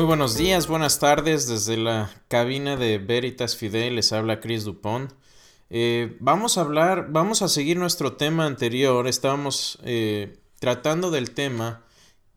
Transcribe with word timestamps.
Muy 0.00 0.06
buenos 0.06 0.34
días, 0.34 0.66
buenas 0.66 0.98
tardes. 0.98 1.46
Desde 1.46 1.76
la 1.76 2.10
cabina 2.28 2.78
de 2.78 2.96
Veritas 2.96 3.54
Fidel 3.54 3.96
les 3.96 4.14
habla 4.14 4.40
Chris 4.40 4.64
Dupont. 4.64 5.12
Eh, 5.68 6.16
vamos 6.20 6.56
a 6.56 6.62
hablar, 6.62 7.08
vamos 7.10 7.42
a 7.42 7.48
seguir 7.48 7.76
nuestro 7.76 8.14
tema 8.14 8.46
anterior. 8.46 9.06
Estábamos 9.06 9.78
eh, 9.84 10.38
tratando 10.58 11.10
del 11.10 11.32
tema 11.32 11.84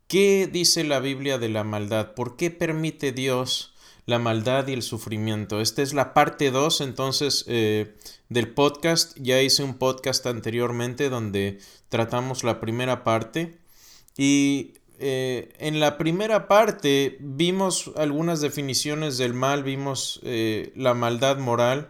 ¿Qué 0.07 0.49
dice 0.51 0.83
la 0.83 0.99
Biblia 0.99 1.37
de 1.37 1.47
la 1.47 1.63
maldad? 1.63 2.15
¿Por 2.15 2.35
qué 2.35 2.51
permite 2.51 3.13
Dios 3.13 3.73
la 4.05 4.19
maldad 4.19 4.67
y 4.67 4.73
el 4.73 4.81
sufrimiento? 4.81 5.61
Esta 5.61 5.83
es 5.83 5.93
la 5.93 6.13
parte 6.13 6.51
2 6.51 6.81
entonces 6.81 7.45
eh, 7.47 7.95
del 8.27 8.49
podcast. 8.49 9.17
Ya 9.17 9.41
hice 9.41 9.63
un 9.63 9.75
podcast 9.75 10.25
anteriormente 10.25 11.07
donde 11.09 11.59
tratamos 11.87 12.43
la 12.43 12.59
primera 12.59 13.05
parte 13.05 13.57
y 14.17 14.73
eh, 15.05 15.53
en 15.59 15.81
la 15.81 15.97
primera 15.97 16.47
parte 16.47 17.17
vimos 17.19 17.91
algunas 17.97 18.39
definiciones 18.39 19.17
del 19.17 19.33
mal, 19.33 19.61
vimos 19.61 20.21
eh, 20.23 20.71
la 20.77 20.93
maldad 20.93 21.39
moral, 21.39 21.89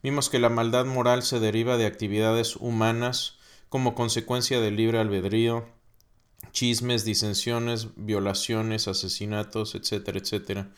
vimos 0.00 0.30
que 0.30 0.38
la 0.38 0.48
maldad 0.48 0.84
moral 0.84 1.24
se 1.24 1.40
deriva 1.40 1.76
de 1.76 1.86
actividades 1.86 2.54
humanas 2.54 3.36
como 3.68 3.96
consecuencia 3.96 4.60
del 4.60 4.76
libre 4.76 5.00
albedrío, 5.00 5.66
chismes, 6.52 7.04
disensiones, 7.04 7.88
violaciones, 7.96 8.86
asesinatos, 8.86 9.74
etcétera, 9.74 10.20
etcétera. 10.20 10.70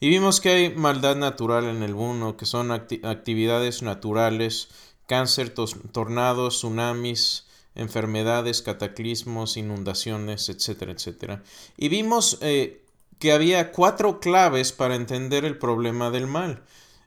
Y 0.00 0.08
vimos 0.08 0.40
que 0.40 0.48
hay 0.50 0.74
maldad 0.74 1.14
natural 1.14 1.66
en 1.66 1.84
el 1.84 1.94
mundo, 1.94 2.36
que 2.36 2.46
son 2.46 2.72
actividades 2.72 3.82
naturales, 3.82 4.70
cáncer, 5.06 5.50
tornados, 5.50 6.56
tsunamis, 6.56 7.47
enfermedades, 7.78 8.60
cataclismos, 8.60 9.56
inundaciones, 9.56 10.48
etcétera, 10.48 10.92
etcétera. 10.92 11.42
Y 11.76 11.88
vimos 11.88 12.38
eh, 12.42 12.84
que 13.18 13.32
había 13.32 13.72
cuatro 13.72 14.20
claves 14.20 14.72
para 14.72 14.94
entender 14.94 15.44
el 15.44 15.58
problema 15.58 16.10
del 16.10 16.26
mal. 16.26 16.62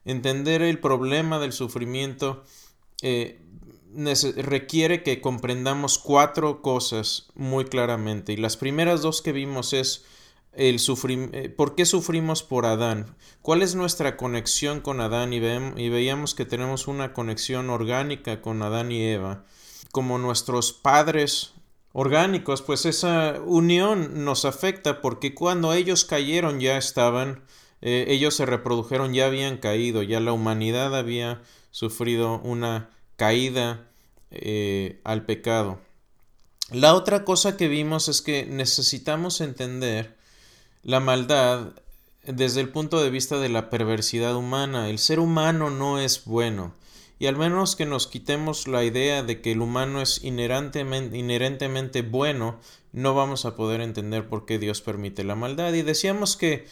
Entender 0.06 0.62
el 0.62 0.80
problema 0.80 1.40
del 1.40 1.54
sufrimiento 1.54 2.44
eh, 3.04 3.40
requiere 4.38 5.04
que 5.04 5.22
comprendamos 5.22 6.00
cuatro 6.00 6.62
cosas 6.62 7.28
muy 7.36 7.66
claramente. 7.66 8.34
Y 8.34 8.38
las 8.38 8.58
primeras 8.58 9.02
dos 9.02 9.22
que 9.22 9.34
vimos 9.34 9.74
es 9.74 10.06
el 10.54 10.82
eh, 11.34 11.50
por 11.50 11.76
qué 11.76 11.86
sufrimos 11.86 12.44
por 12.44 12.66
Adán, 12.66 13.16
cuál 13.42 13.62
es 13.62 13.76
nuestra 13.76 14.18
conexión 14.18 14.82
con 14.82 15.00
Adán 15.00 15.32
y, 15.32 15.38
y 15.38 15.90
veíamos 15.90 16.36
que 16.36 16.46
tenemos 16.46 16.88
una 16.88 17.14
conexión 17.14 17.70
orgánica 17.70 18.42
con 18.42 18.62
Adán 18.62 18.92
y 18.92 19.02
Eva 19.04 19.46
como 19.92 20.18
nuestros 20.18 20.74
padres 20.74 21.54
orgánicos, 21.94 22.62
pues 22.62 22.86
esa 22.86 23.42
unión 23.46 24.24
nos 24.24 24.46
afecta 24.46 25.02
porque 25.02 25.34
cuando 25.34 25.74
ellos 25.74 26.06
cayeron 26.06 26.60
ya 26.60 26.78
estaban, 26.78 27.44
eh, 27.82 28.06
ellos 28.08 28.36
se 28.36 28.46
reprodujeron, 28.46 29.14
ya 29.14 29.26
habían 29.26 29.58
caído, 29.58 30.04
ya 30.04 30.20
la 30.20 30.34
humanidad 30.34 30.96
había 30.96 31.42
sufrido 31.72 32.40
una 32.40 32.90
caída 33.16 33.88
eh, 34.32 35.02
al 35.04 35.26
pecado. 35.26 35.80
La 36.72 36.94
otra 36.94 37.26
cosa 37.26 37.58
que 37.58 37.68
vimos 37.68 38.08
es 38.08 38.22
que 38.22 38.46
necesitamos 38.46 39.42
entender 39.42 40.16
la 40.84 41.02
maldad 41.02 41.74
desde 42.24 42.62
el 42.62 42.70
punto 42.70 43.02
de 43.02 43.10
vista 43.10 43.40
de 43.40 43.50
la 43.50 43.70
perversidad 43.70 44.36
humana. 44.36 44.90
El 44.90 45.00
ser 45.00 45.20
humano 45.20 45.70
no 45.70 46.00
es 46.00 46.24
bueno 46.24 46.74
y 47.22 47.28
al 47.28 47.38
menos 47.38 47.76
que 47.76 47.86
nos 47.86 48.08
quitemos 48.08 48.68
la 48.68 48.84
idea 48.84 49.22
de 49.22 49.42
que 49.42 49.52
el 49.52 49.62
humano 49.62 50.02
es 50.02 50.24
inherentemente, 50.24 52.02
bueno, 52.02 52.60
no 52.94 53.14
vamos 53.14 53.46
a 53.46 53.56
poder 53.56 53.80
entender 53.82 54.28
por 54.28 54.48
qué 54.48 54.58
Dios 54.58 54.82
permite 54.82 55.24
la 55.24 55.36
maldad. 55.36 55.72
Y 55.74 55.84
decíamos 55.84 56.36
que 56.36 56.66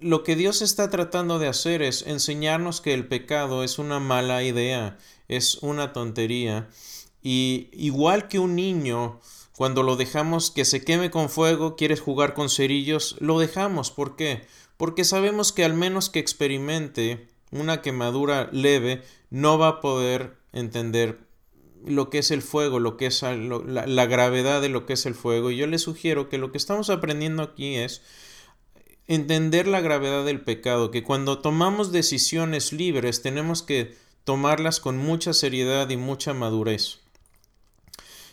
lo 0.00 0.22
que 0.22 0.36
Dios 0.36 0.60
está 0.60 0.90
tratando 0.90 1.38
de 1.38 1.48
hacer 1.48 1.80
es 1.80 2.06
enseñarnos 2.06 2.82
que 2.82 2.92
el 2.92 3.08
pecado 3.08 3.64
es 3.64 3.78
una 3.78 4.00
mala 4.00 4.42
idea, 4.42 4.98
es 5.28 5.56
una 5.62 5.94
tontería. 5.94 6.68
Y 7.22 7.70
igual 7.72 8.28
que 8.28 8.40
un 8.40 8.56
niño, 8.56 9.18
cuando 9.56 9.82
lo 9.82 9.96
dejamos 9.96 10.50
que 10.50 10.66
se 10.66 10.84
queme 10.84 11.10
con 11.10 11.30
fuego, 11.30 11.74
quieres 11.74 12.02
jugar 12.02 12.34
con 12.34 12.50
cerillos, 12.50 13.16
lo 13.18 13.38
dejamos. 13.38 13.90
¿Por 13.90 14.14
qué? 14.14 14.46
Porque 14.76 15.04
sabemos 15.04 15.52
que 15.52 15.64
al 15.64 15.72
menos 15.72 16.10
que 16.10 16.18
experimente 16.18 17.28
una 17.50 17.82
quemadura 17.82 18.48
leve, 18.52 19.02
no 19.34 19.58
va 19.58 19.68
a 19.68 19.80
poder 19.80 20.36
entender 20.52 21.18
lo 21.84 22.08
que 22.08 22.18
es 22.18 22.30
el 22.30 22.40
fuego, 22.40 22.78
lo 22.78 22.96
que 22.96 23.06
es 23.06 23.20
la, 23.22 24.06
gravedad 24.06 24.62
de 24.62 24.68
lo 24.68 24.86
que 24.86 24.92
es 24.92 25.06
el 25.06 25.16
fuego. 25.16 25.50
Y 25.50 25.56
yo 25.56 25.66
le 25.66 25.80
sugiero 25.80 26.28
que 26.28 26.38
lo 26.38 26.52
que 26.52 26.58
estamos 26.58 26.88
aprendiendo 26.88 27.42
aquí 27.42 27.74
es 27.74 28.00
entender 29.08 29.66
la 29.66 29.80
gravedad 29.80 30.24
del 30.24 30.40
pecado, 30.40 30.92
que 30.92 31.02
cuando 31.02 31.40
tomamos 31.40 31.90
decisiones 31.90 32.72
libres 32.72 33.22
tenemos 33.22 33.64
que 33.64 33.96
tomarlas 34.22 34.78
con 34.78 34.98
mucha 34.98 35.32
seriedad 35.32 35.90
y 35.90 35.96
mucha 35.96 36.32
madurez. 36.32 37.00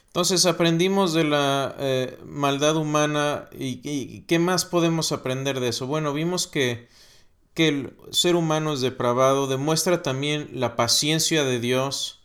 Entonces 0.05 0.45
aprendimos 0.45 1.13
de 1.13 1.23
la 1.23 1.75
eh, 1.79 2.19
maldad 2.27 2.75
humana 2.75 3.49
y, 3.57 4.21
qué 4.27 4.37
más 4.37 4.65
podemos 4.65 5.11
aprender 5.11 5.61
de 5.61 5.69
eso. 5.69 5.87
Bueno, 5.87 6.13
vimos 6.13 6.45
que 6.45 6.89
que 7.53 7.67
el 7.67 7.97
ser 8.11 8.35
humano 8.35 8.73
es 8.73 8.81
depravado 8.81 9.47
demuestra 9.47 10.01
también 10.03 10.49
la 10.53 10.75
paciencia 10.75 11.43
de 11.43 11.59
Dios, 11.59 12.21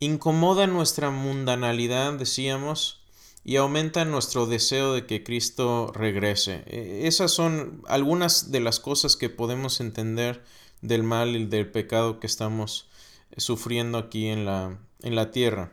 incomoda 0.00 0.66
nuestra 0.66 1.10
mundanalidad, 1.10 2.14
decíamos, 2.14 3.02
y 3.44 3.56
aumenta 3.56 4.04
nuestro 4.04 4.46
deseo 4.46 4.94
de 4.94 5.06
que 5.06 5.24
Cristo 5.24 5.92
regrese. 5.94 6.62
E, 6.66 7.06
esas 7.06 7.32
son 7.32 7.82
algunas 7.88 8.50
de 8.50 8.60
las 8.60 8.80
cosas 8.80 9.16
que 9.16 9.28
podemos 9.28 9.80
entender 9.80 10.44
del 10.80 11.02
mal 11.02 11.36
y 11.36 11.46
del 11.46 11.70
pecado 11.70 12.20
que 12.20 12.26
estamos 12.26 12.88
sufriendo 13.36 13.98
aquí 13.98 14.28
en 14.28 14.44
la, 14.44 14.78
en 15.02 15.14
la 15.14 15.30
tierra. 15.30 15.72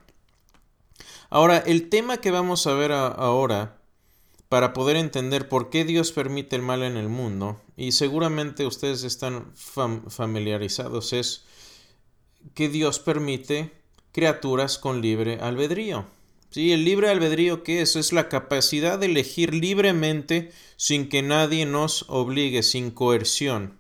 Ahora, 1.30 1.60
el 1.60 1.90
tema 1.90 2.18
que 2.18 2.32
vamos 2.32 2.66
a 2.66 2.74
ver 2.74 2.92
ahora 2.92 3.79
para 4.50 4.74
poder 4.74 4.98
entender 4.98 5.48
por 5.48 5.70
qué 5.70 5.86
Dios 5.86 6.12
permite 6.12 6.56
el 6.56 6.64
mal 6.64 6.84
en 6.84 6.98
el 6.98 7.08
mundo, 7.08 7.62
y 7.78 7.92
seguramente 7.94 8.66
ustedes 8.66 9.04
están 9.04 9.54
familiarizados, 9.56 11.14
es 11.14 11.46
que 12.56 12.68
Dios 12.68 13.00
permite 13.00 13.72
criaturas 14.12 14.78
con 14.78 15.02
libre 15.02 15.40
albedrío. 15.40 16.06
¿Sí? 16.50 16.72
El 16.72 16.84
libre 16.84 17.10
albedrío, 17.10 17.64
¿qué 17.64 17.82
es? 17.82 17.96
Es 17.96 18.12
la 18.12 18.28
capacidad 18.28 18.98
de 18.98 19.06
elegir 19.06 19.54
libremente 19.54 20.52
sin 20.78 21.08
que 21.08 21.22
nadie 21.22 21.68
nos 21.68 22.06
obligue, 22.10 22.64
sin 22.64 22.90
coerción. 22.90 23.78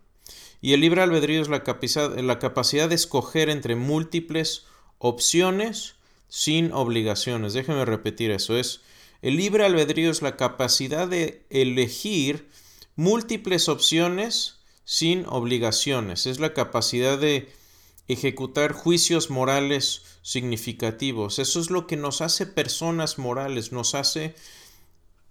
Y 0.62 0.74
el 0.74 0.81
libre 0.81 1.01
albedrío 1.01 1.41
es 1.41 1.50
la 1.50 1.63
capacidad, 1.63 2.16
la 2.19 2.38
capacidad 2.38 2.88
de 2.88 2.94
escoger 2.94 3.50
entre 3.50 3.75
múltiples 3.75 4.66
opciones 5.00 5.96
sin 6.28 6.72
obligaciones. 6.72 7.53
Déjenme 7.53 7.86
repetir 7.86 8.30
eso. 8.30 8.56
Es 8.56 8.81
el 9.22 9.38
libre 9.38 9.66
albedrío 9.66 10.12
es 10.12 10.22
la 10.22 10.38
capacidad 10.38 11.07
de 11.07 11.46
elegir 11.50 12.50
múltiples 12.96 13.69
opciones 13.69 14.59
sin 14.85 15.25
obligaciones. 15.28 16.25
Es 16.25 16.40
la 16.40 16.53
capacidad 16.53 17.18
de 17.18 17.52
ejecutar 18.07 18.74
juicios 18.74 19.30
morales 19.30 20.02
significativos. 20.22 21.38
Eso 21.38 21.59
es 21.59 21.69
lo 21.69 21.85
que 21.85 21.96
nos 21.96 22.22
hace 22.22 22.46
personas 22.46 23.18
morales, 23.19 23.72
nos 23.72 23.94
hace 23.94 24.35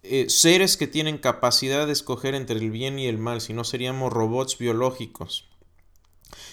eh, 0.03 0.27
seres 0.29 0.77
que 0.77 0.87
tienen 0.87 1.19
capacidad 1.19 1.87
de 1.87 1.93
escoger 1.93 2.35
entre 2.35 2.57
el 2.57 2.71
bien 2.71 2.99
y 2.99 3.07
el 3.07 3.19
mal, 3.19 3.41
si 3.41 3.53
no 3.53 3.65
seríamos 3.65 4.13
robots 4.13 4.59
biológicos. 4.59 5.49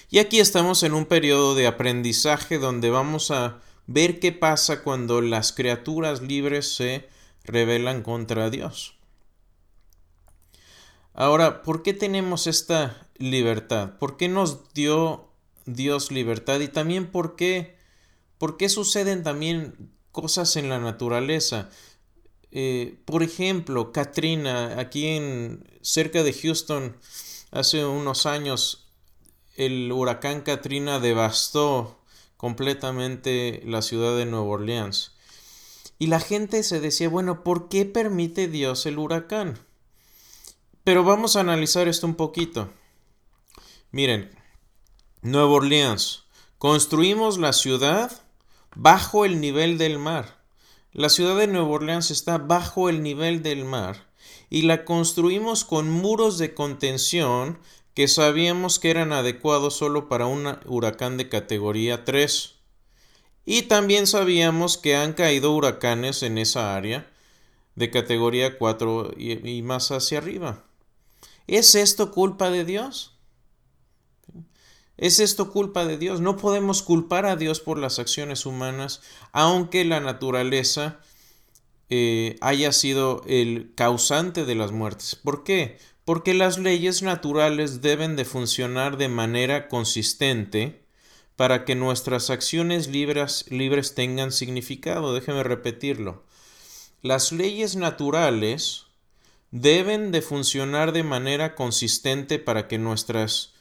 Y 0.10 0.20
aquí 0.20 0.40
estamos 0.40 0.84
en 0.84 0.94
un 0.94 1.06
periodo 1.06 1.54
de 1.54 1.68
aprendizaje 1.68 2.58
donde 2.58 2.90
vamos 2.90 3.30
a 3.30 3.62
ver 3.88 4.20
qué 4.20 4.32
pasa 4.32 4.84
cuando 4.84 5.22
las 5.22 5.54
criaturas 5.54 6.22
libres 6.22 6.74
se 6.74 7.08
rebelan 7.46 8.02
contra 8.02 8.50
Dios. 8.50 8.98
Ahora, 11.14 11.64
¿por 11.64 11.82
qué 11.82 11.94
tenemos 11.94 12.46
esta 12.46 13.08
libertad? 13.18 13.98
¿Por 14.00 14.18
qué 14.18 14.28
nos 14.28 14.74
dio 14.74 15.30
Dios 15.66 16.12
libertad? 16.12 16.60
Y 16.60 16.68
también 16.68 17.10
por 17.10 17.36
qué, 17.38 17.78
por 18.38 18.58
qué 18.58 18.68
suceden 18.68 19.24
también 19.24 19.92
cosas 20.12 20.58
en 20.58 20.70
la 20.70 20.80
naturaleza. 20.80 21.70
Eh, 22.52 23.00
por 23.06 23.24
ejemplo, 23.24 23.92
Katrina, 23.92 24.80
aquí 24.80 25.08
en 25.08 25.66
cerca 25.82 26.24
de 26.24 26.34
Houston, 26.34 26.98
hace 27.52 27.86
unos 27.86 28.26
años, 28.26 28.90
el 29.56 29.92
huracán 29.92 30.42
Katrina 30.42 31.00
devastó 31.00 32.02
completamente 32.38 33.62
la 33.66 33.82
ciudad 33.82 34.18
de 34.18 34.26
Nueva 34.26 34.46
Orleans. 34.46 35.15
Y 35.98 36.08
la 36.08 36.20
gente 36.20 36.64
se 36.64 36.80
decía, 36.80 37.10
bueno, 37.10 37.44
¿por 37.44 37.70
qué 37.70 37.86
permite 37.86 38.48
Dios 38.48 38.86
el 38.86 38.98
huracán? 38.98 39.60
Pero 40.84 41.04
vamos 41.04 41.36
a 41.36 41.40
analizar 41.40 41.88
esto 41.88 42.06
un 42.06 42.16
poquito. 42.16 42.70
Miren, 43.92 44.30
Nueva 45.22 45.52
Orleans, 45.52 46.24
construimos 46.58 47.38
la 47.38 47.54
ciudad 47.54 48.12
bajo 48.76 49.26
el 49.26 49.40
nivel 49.40 49.78
del 49.78 49.98
mar. 49.98 50.44
La 50.92 51.10
ciudad 51.10 51.38
de 51.38 51.48
Nueva 51.48 51.70
Orleans 51.70 52.12
está 52.12 52.38
bajo 52.38 52.90
el 52.90 53.02
nivel 53.02 53.42
del 53.42 53.66
mar 53.66 54.08
y 54.50 54.64
la 54.64 54.86
construimos 54.86 55.64
con 55.64 55.90
muros 55.90 56.38
de 56.38 56.54
contención 56.54 57.60
que 57.94 58.08
sabíamos 58.08 58.78
que 58.78 58.92
eran 58.92 59.14
adecuados 59.14 59.76
solo 59.76 60.10
para 60.10 60.28
un 60.28 60.58
huracán 60.66 61.18
de 61.18 61.30
categoría 61.30 62.04
3. 62.04 62.55
Y 63.46 63.64
también 63.64 64.08
sabíamos 64.08 64.78
que 64.78 64.96
han 64.96 65.14
caído 65.14 65.54
huracanes 65.54 66.24
en 66.24 66.40
esa 66.40 66.76
área 66.76 67.08
de 67.76 67.92
categoría 67.92 68.58
4 68.58 69.14
y, 69.18 69.62
más 69.62 69.92
hacia 69.92 70.18
arriba. 70.18 70.64
¿Es 71.46 71.76
esto 71.76 72.12
culpa 72.12 72.50
de 72.50 72.66
Dios? 72.66 73.14
¿Es 74.98 75.20
esto 75.20 75.52
culpa 75.52 75.86
de 75.86 75.98
Dios? 75.98 76.22
No 76.22 76.38
podemos 76.38 76.82
culpar 76.82 77.26
a 77.26 77.36
Dios 77.36 77.60
por 77.60 77.78
las 77.78 78.00
acciones 78.00 78.46
humanas, 78.46 79.02
aunque 79.32 79.86
la 79.86 80.00
naturaleza 80.00 81.00
eh, 81.90 82.38
haya 82.42 82.72
sido 82.72 83.22
el 83.28 83.74
causante 83.76 84.46
de 84.46 84.56
las 84.56 84.72
muertes. 84.72 85.16
¿Por 85.16 85.44
qué? 85.44 85.78
Porque 86.06 86.34
las 86.34 86.58
leyes 86.58 87.04
naturales 87.04 87.82
deben 87.82 88.16
de 88.16 88.26
funcionar 88.26 88.98
de 88.98 89.10
manera 89.10 89.68
consistente 89.68 90.85
para 91.36 91.66
que 91.66 91.76
nuestras 91.76 92.30
acciones 92.30 92.88
libres, 92.88 93.46
libres 93.50 93.96
tengan 93.96 94.32
significado. 94.32 95.14
Déjeme 95.14 95.44
repetirlo. 95.44 96.24
Las 97.02 97.32
leyes 97.32 97.76
naturales 97.76 98.86
deben 99.52 100.12
de 100.12 100.22
funcionar 100.22 100.92
de 100.92 101.04
manera 101.04 101.56
consistente 101.56 102.40
para 102.40 102.68
que 102.68 102.78
nuestras 102.78 103.54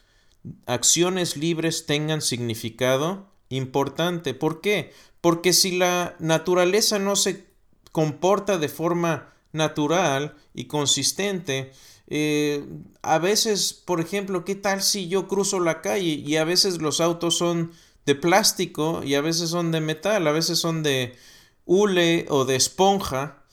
acciones 0.65 1.37
libres 1.37 1.85
tengan 1.85 2.21
significado 2.21 3.29
importante. 3.49 4.33
¿Por 4.33 4.61
qué? 4.61 4.93
Porque 5.21 5.53
si 5.53 5.77
la 5.77 6.15
naturaleza 6.19 6.99
no 6.99 7.15
se 7.15 7.45
comporta 7.91 8.57
de 8.57 8.69
forma 8.69 9.33
natural 9.51 10.35
y 10.53 10.65
consistente, 10.65 11.71
eh, 12.07 12.65
a 13.01 13.17
veces, 13.19 13.73
por 13.73 13.99
ejemplo, 13.99 14.45
¿qué 14.45 14.55
tal 14.55 14.81
si 14.81 15.07
yo 15.07 15.27
cruzo 15.27 15.59
la 15.59 15.81
calle 15.81 16.21
y 16.25 16.35
a 16.35 16.43
veces 16.43 16.81
los 16.81 17.01
autos 17.01 17.37
son 17.37 17.71
de 18.05 18.15
plástico 18.15 19.01
y 19.03 19.15
a 19.15 19.21
veces 19.21 19.49
son 19.49 19.71
de 19.71 19.81
metal, 19.81 20.27
a 20.27 20.31
veces 20.31 20.59
son 20.59 20.83
de 20.83 21.15
hule 21.65 22.25
o 22.29 22.45
de 22.45 22.55
esponja? 22.55 23.43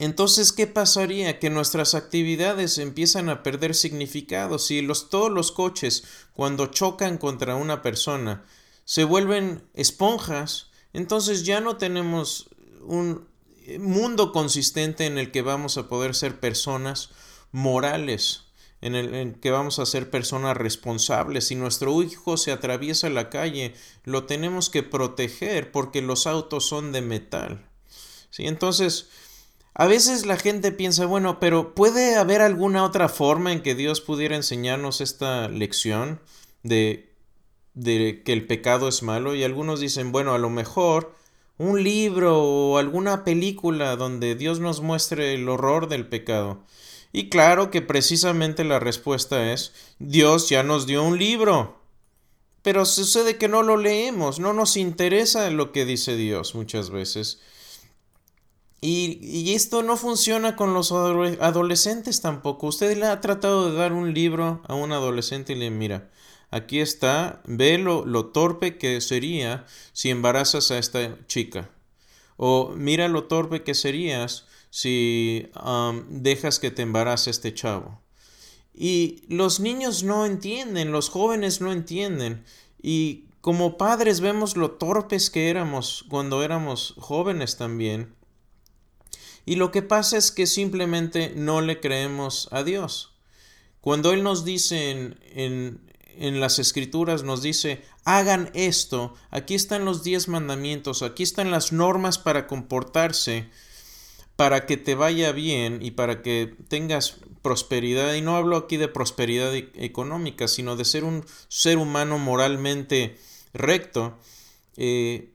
Entonces, 0.00 0.52
¿qué 0.52 0.66
pasaría? 0.66 1.38
Que 1.38 1.50
nuestras 1.50 1.94
actividades 1.94 2.78
empiezan 2.78 3.28
a 3.28 3.42
perder 3.42 3.74
significado. 3.74 4.58
Si 4.58 4.80
los, 4.80 5.10
todos 5.10 5.30
los 5.30 5.52
coches, 5.52 6.04
cuando 6.32 6.68
chocan 6.68 7.18
contra 7.18 7.54
una 7.54 7.82
persona, 7.82 8.44
se 8.86 9.04
vuelven 9.04 9.62
esponjas, 9.74 10.70
entonces 10.94 11.44
ya 11.44 11.60
no 11.60 11.76
tenemos 11.76 12.48
un 12.82 13.29
mundo 13.78 14.32
consistente 14.32 15.06
en 15.06 15.18
el 15.18 15.30
que 15.30 15.42
vamos 15.42 15.76
a 15.78 15.88
poder 15.88 16.14
ser 16.14 16.40
personas 16.40 17.10
morales, 17.52 18.44
en 18.80 18.94
el 18.94 19.38
que 19.40 19.50
vamos 19.50 19.78
a 19.78 19.86
ser 19.86 20.10
personas 20.10 20.56
responsables. 20.56 21.48
Si 21.48 21.54
nuestro 21.54 22.02
hijo 22.02 22.36
se 22.36 22.52
atraviesa 22.52 23.10
la 23.10 23.28
calle, 23.28 23.74
lo 24.04 24.24
tenemos 24.24 24.70
que 24.70 24.82
proteger 24.82 25.70
porque 25.70 26.00
los 26.00 26.26
autos 26.26 26.66
son 26.66 26.92
de 26.92 27.02
metal. 27.02 27.68
¿Sí? 28.30 28.46
Entonces, 28.46 29.08
a 29.74 29.86
veces 29.86 30.26
la 30.26 30.36
gente 30.36 30.72
piensa, 30.72 31.06
bueno, 31.06 31.40
pero 31.40 31.74
¿puede 31.74 32.16
haber 32.16 32.42
alguna 32.42 32.84
otra 32.84 33.08
forma 33.08 33.52
en 33.52 33.62
que 33.62 33.74
Dios 33.74 34.00
pudiera 34.00 34.36
enseñarnos 34.36 35.00
esta 35.00 35.48
lección 35.48 36.20
de, 36.62 37.14
de 37.74 38.22
que 38.24 38.32
el 38.32 38.46
pecado 38.46 38.88
es 38.88 39.02
malo? 39.02 39.34
Y 39.34 39.44
algunos 39.44 39.80
dicen, 39.80 40.10
bueno, 40.10 40.34
a 40.34 40.38
lo 40.38 40.50
mejor 40.50 41.14
un 41.60 41.84
libro 41.84 42.42
o 42.42 42.78
alguna 42.78 43.22
película 43.22 43.94
donde 43.94 44.34
Dios 44.34 44.60
nos 44.60 44.80
muestre 44.80 45.34
el 45.34 45.46
horror 45.46 45.90
del 45.90 46.08
pecado. 46.08 46.64
Y 47.12 47.28
claro 47.28 47.70
que 47.70 47.82
precisamente 47.82 48.64
la 48.64 48.78
respuesta 48.78 49.52
es, 49.52 49.74
Dios 49.98 50.48
ya 50.48 50.62
nos 50.62 50.86
dio 50.86 51.02
un 51.04 51.18
libro. 51.18 51.78
Pero 52.62 52.86
sucede 52.86 53.36
que 53.36 53.48
no 53.48 53.62
lo 53.62 53.76
leemos, 53.76 54.40
no 54.40 54.54
nos 54.54 54.78
interesa 54.78 55.50
lo 55.50 55.70
que 55.70 55.84
dice 55.84 56.16
Dios 56.16 56.54
muchas 56.54 56.88
veces. 56.88 57.40
Y, 58.80 59.52
esto 59.54 59.82
no 59.82 59.96
funciona 59.96 60.56
con 60.56 60.72
los 60.72 60.90
adolescentes 60.92 62.22
tampoco. 62.22 62.68
Usted 62.68 62.96
le 62.96 63.06
ha 63.06 63.20
tratado 63.20 63.70
de 63.70 63.76
dar 63.76 63.92
un 63.92 64.14
libro 64.14 64.62
a 64.66 64.74
un 64.74 64.92
adolescente 64.92 65.52
y 65.52 65.56
le 65.56 65.70
mira, 65.70 66.10
aquí 66.50 66.80
está, 66.80 67.42
ve 67.44 67.76
lo, 67.76 68.26
torpe 68.26 68.78
que 68.78 69.00
sería 69.02 69.66
si 69.92 70.08
embarazas 70.08 70.70
a 70.70 70.78
esta 70.78 71.18
chica. 71.26 71.70
O 72.36 72.72
mira 72.74 73.08
lo 73.08 73.24
torpe 73.24 73.62
que 73.62 73.74
serías 73.74 74.46
si 74.70 75.50
dejas 76.08 76.58
que 76.58 76.70
te 76.70 76.82
embarace 76.82 77.30
este 77.30 77.52
chavo. 77.52 78.00
Y 78.72 79.24
los 79.28 79.60
niños 79.60 80.04
no 80.04 80.24
entienden, 80.24 80.90
los 80.90 81.10
jóvenes 81.10 81.60
no 81.60 81.70
entienden. 81.70 82.44
Y 82.80 83.24
como 83.42 83.76
padres 83.76 84.20
vemos 84.20 84.56
lo 84.56 84.70
torpes 84.70 85.28
que 85.28 85.50
éramos 85.50 86.06
cuando 86.08 86.42
éramos 86.42 86.94
jóvenes 86.98 87.58
también. 87.58 88.14
Y 89.50 89.56
lo 89.56 89.72
que 89.72 89.82
pasa 89.82 90.16
es 90.16 90.30
que 90.30 90.46
simplemente 90.46 91.32
no 91.34 91.60
le 91.60 91.80
creemos 91.80 92.46
a 92.52 92.62
Dios. 92.62 93.14
Cuando 93.80 94.12
Él 94.12 94.22
nos 94.22 94.44
dice 94.44 94.92
en, 94.92 95.80
en, 96.14 96.38
las 96.38 96.60
escrituras, 96.60 97.24
nos 97.24 97.42
dice, 97.42 97.82
hagan 98.04 98.52
esto, 98.54 99.12
aquí 99.32 99.56
están 99.56 99.84
los 99.84 100.04
diez 100.04 100.28
mandamientos, 100.28 101.02
aquí 101.02 101.24
están 101.24 101.50
las 101.50 101.72
normas 101.72 102.16
para 102.16 102.46
comportarse, 102.46 103.48
para 104.36 104.66
que 104.66 104.76
te 104.76 104.94
vaya 104.94 105.32
bien 105.32 105.80
y 105.82 105.90
para 105.90 106.22
que 106.22 106.54
tengas 106.68 107.16
prosperidad. 107.42 108.14
Y 108.14 108.20
no 108.20 108.36
hablo 108.36 108.56
aquí 108.56 108.76
de 108.76 108.86
prosperidad 108.86 109.52
e-, 109.52 109.72
económica, 109.74 110.46
sino 110.46 110.76
de 110.76 110.84
ser 110.84 111.02
un 111.02 111.26
ser 111.48 111.78
humano 111.78 112.18
moralmente 112.20 113.18
recto. 113.52 114.16
Eh, 114.76 115.32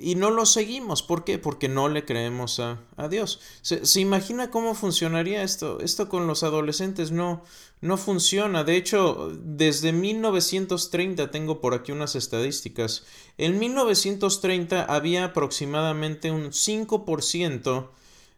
y 0.00 0.14
no 0.14 0.30
lo 0.30 0.46
seguimos. 0.46 1.02
¿Por 1.02 1.24
qué? 1.24 1.38
Porque 1.38 1.68
no 1.68 1.88
le 1.88 2.04
creemos 2.04 2.60
a, 2.60 2.78
Dios. 3.08 3.40
¿Se, 3.62 4.00
imagina 4.00 4.50
cómo 4.50 4.74
funcionaría 4.74 5.42
esto? 5.42 5.80
Esto 5.80 6.08
con 6.08 6.26
los 6.26 6.42
adolescentes 6.42 7.10
no, 7.10 7.42
no 7.80 7.96
funciona. 7.96 8.64
De 8.64 8.76
hecho, 8.76 9.30
desde 9.42 9.92
1930 9.92 11.30
tengo 11.30 11.60
por 11.60 11.74
aquí 11.74 11.92
unas 11.92 12.16
estadísticas. 12.16 13.04
En 13.38 13.58
1930 13.58 14.84
había 14.84 15.26
aproximadamente 15.26 16.30
un 16.30 16.50
5% 16.50 17.90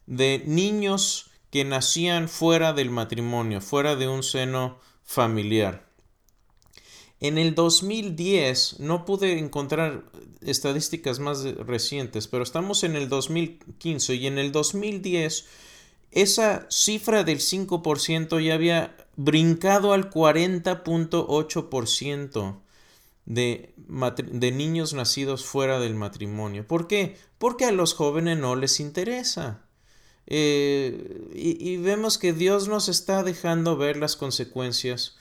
de 0.07 0.43
niños 0.47 1.31
que 1.51 1.65
nacían 1.65 2.29
fuera 2.29 2.73
del 2.73 2.91
matrimonio, 2.91 3.61
fuera 3.61 3.95
de 3.95 4.09
un 4.09 4.23
seno 4.23 4.79
familiar. 5.05 5.92
En 7.23 7.39
el 7.39 7.55
2010 7.55 8.81
no 8.81 9.05
pude 9.05 9.39
encontrar 9.39 10.03
estadísticas 10.41 11.21
más 11.21 11.45
recientes, 11.45 12.27
pero 12.27 12.43
estamos 12.43 12.83
en 12.83 12.97
el 12.97 13.09
2015 13.09 14.17
y 14.17 14.27
en 14.27 14.39
el 14.39 14.51
2010 14.51 15.47
esa 16.11 16.67
cifra 16.69 17.23
del 17.23 17.39
5% 17.39 18.45
ya 18.45 18.55
había 18.55 18.97
brincado 19.15 19.93
al 19.93 20.11
40.8% 20.11 22.57
de, 23.27 23.73
niños 24.53 24.93
nacidos 24.93 25.45
fuera 25.45 25.79
del 25.79 25.95
matrimonio. 25.95 26.67
¿Por 26.67 26.89
qué? 26.89 27.17
Porque 27.39 27.67
a 27.67 27.71
los 27.71 27.95
jóvenes 27.95 28.39
no 28.39 28.57
les 28.57 28.81
interesa. 28.81 29.63
Eh, 30.27 31.31
y 31.37 31.77
vemos 31.77 32.19
que 32.19 32.33
Dios 32.33 32.67
nos 32.67 32.89
está 32.89 33.23
dejando 33.23 33.77
ver 33.77 33.97
las 33.97 34.17
consecuencias 34.17 35.19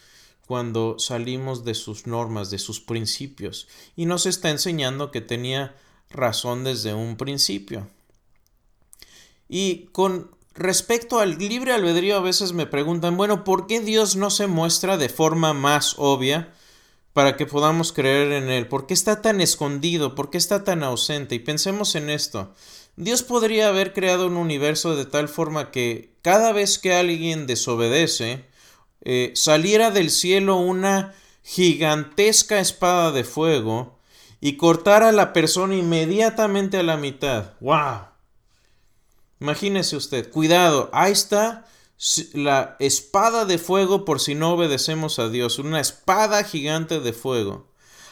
cuando 0.48 1.00
salimos 1.00 1.64
de 1.64 1.76
sus 1.76 2.08
normas, 2.08 2.50
de 2.50 2.60
sus 2.60 2.82
principios, 2.82 3.68
y 3.96 4.06
nos 4.06 4.26
está 4.26 4.50
enseñando 4.50 5.12
que 5.12 5.22
tenía 5.22 5.76
razón 6.10 6.64
desde 6.64 6.94
un 6.94 7.18
principio. 7.18 7.88
Y 9.48 9.90
con 9.92 10.32
respecto 10.54 11.20
al 11.20 11.38
libre 11.38 11.74
albedrío 11.74 12.18
a 12.18 12.22
veces 12.22 12.54
me 12.54 12.66
preguntan, 12.66 13.18
bueno, 13.18 13.44
¿por 13.44 13.68
qué 13.68 13.80
Dios 13.80 14.16
no 14.16 14.30
se 14.30 14.48
muestra 14.48 14.98
de 14.98 15.10
forma 15.10 15.54
más 15.54 15.96
obvia 15.98 16.54
para 17.14 17.36
que 17.38 17.46
podamos 17.46 17.92
creer 17.92 18.32
en 18.32 18.50
Él? 18.50 18.68
¿Por 18.68 18.88
qué 18.88 18.94
está 18.94 19.22
tan 19.22 19.42
escondido? 19.42 20.16
¿Por 20.16 20.30
qué 20.30 20.38
está 20.38 20.64
tan 20.64 20.84
ausente? 20.84 21.36
Y 21.36 21.40
pensemos 21.40 21.96
en 21.96 22.10
esto. 22.10 22.54
Dios 22.96 23.24
podría 23.24 23.70
haber 23.70 23.94
creado 23.94 24.28
un 24.28 24.38
universo 24.38 24.96
de 24.96 25.06
tal 25.06 25.30
forma 25.30 25.72
que 25.72 26.14
cada 26.22 26.52
vez 26.52 26.78
que 26.78 26.94
alguien 26.94 27.48
desobedece, 27.48 28.46
eh, 29.02 29.32
saliera 29.36 29.92
del 29.92 30.10
cielo 30.10 30.58
una 30.58 31.14
gigantesca 31.44 32.60
espada 32.60 33.12
de 33.12 33.24
fuego 33.24 34.00
y 34.40 34.58
cortara 34.58 35.10
a 35.10 35.14
la 35.14 35.34
persona 35.34 35.76
inmediatamente 35.76 36.78
a 36.78 36.84
la 36.84 36.98
mitad. 36.98 37.54
¡Wow! 37.60 38.08
Imagínese 39.40 39.96
usted, 39.96 40.30
cuidado, 40.30 40.90
ahí 40.94 41.12
está 41.12 41.66
la 42.34 42.76
espada 42.80 43.46
de 43.46 43.58
fuego 43.58 44.06
por 44.06 44.20
si 44.20 44.34
no 44.36 44.54
obedecemos 44.54 45.20
a 45.20 45.30
Dios, 45.30 45.60
una 45.60 45.80
espada 45.80 46.44
gigante 46.44 47.00
de 47.00 47.14
fuego. 47.14 47.68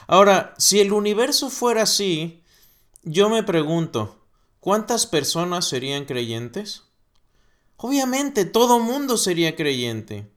Ahora, 0.07 0.53
si 0.57 0.79
el 0.79 0.91
universo 0.91 1.49
fuera 1.49 1.83
así, 1.83 2.43
yo 3.03 3.29
me 3.29 3.43
pregunto, 3.43 4.23
¿cuántas 4.59 5.05
personas 5.07 5.65
serían 5.65 6.05
creyentes? 6.05 6.83
Obviamente 7.77 8.45
todo 8.45 8.79
mundo 8.79 9.17
sería 9.17 9.55
creyente. 9.55 10.27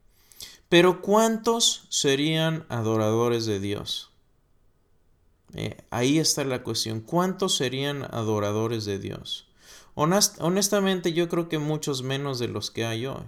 Pero 0.73 1.03
¿cuántos 1.03 1.85
serían 1.89 2.65
adoradores 2.67 3.45
de 3.45 3.59
Dios? 3.59 4.09
Eh, 5.53 5.77
ahí 5.91 6.17
está 6.17 6.43
la 6.45 6.63
cuestión. 6.63 7.01
¿Cuántos 7.01 7.55
serían 7.55 8.01
adoradores 8.05 8.83
de 8.83 8.97
Dios? 8.97 9.47
honestamente 9.93 11.13
yo 11.13 11.29
creo 11.29 11.47
que 11.47 11.59
muchos 11.59 12.01
menos 12.01 12.39
de 12.39 12.47
los 12.47 12.71
que 12.71 12.85
hay 12.85 13.05
hoy. 13.05 13.21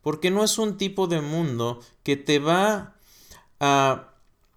Porque 0.00 0.30
no 0.30 0.44
es 0.44 0.56
un 0.58 0.78
tipo 0.78 1.08
de 1.08 1.20
mundo 1.20 1.80
que 2.04 2.16
te 2.16 2.38
va 2.38 2.94
a 3.58 4.12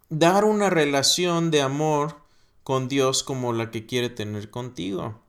dar 0.10 0.46
una 0.46 0.70
relación 0.70 1.50
de 1.50 1.64
amor 1.64 2.18
con 2.64 2.88
Dios 2.90 3.24
como 3.24 3.54
la 3.54 3.72
que 3.72 3.88
quiere 3.88 4.12
tener 4.12 4.52
contigo. 4.52 5.20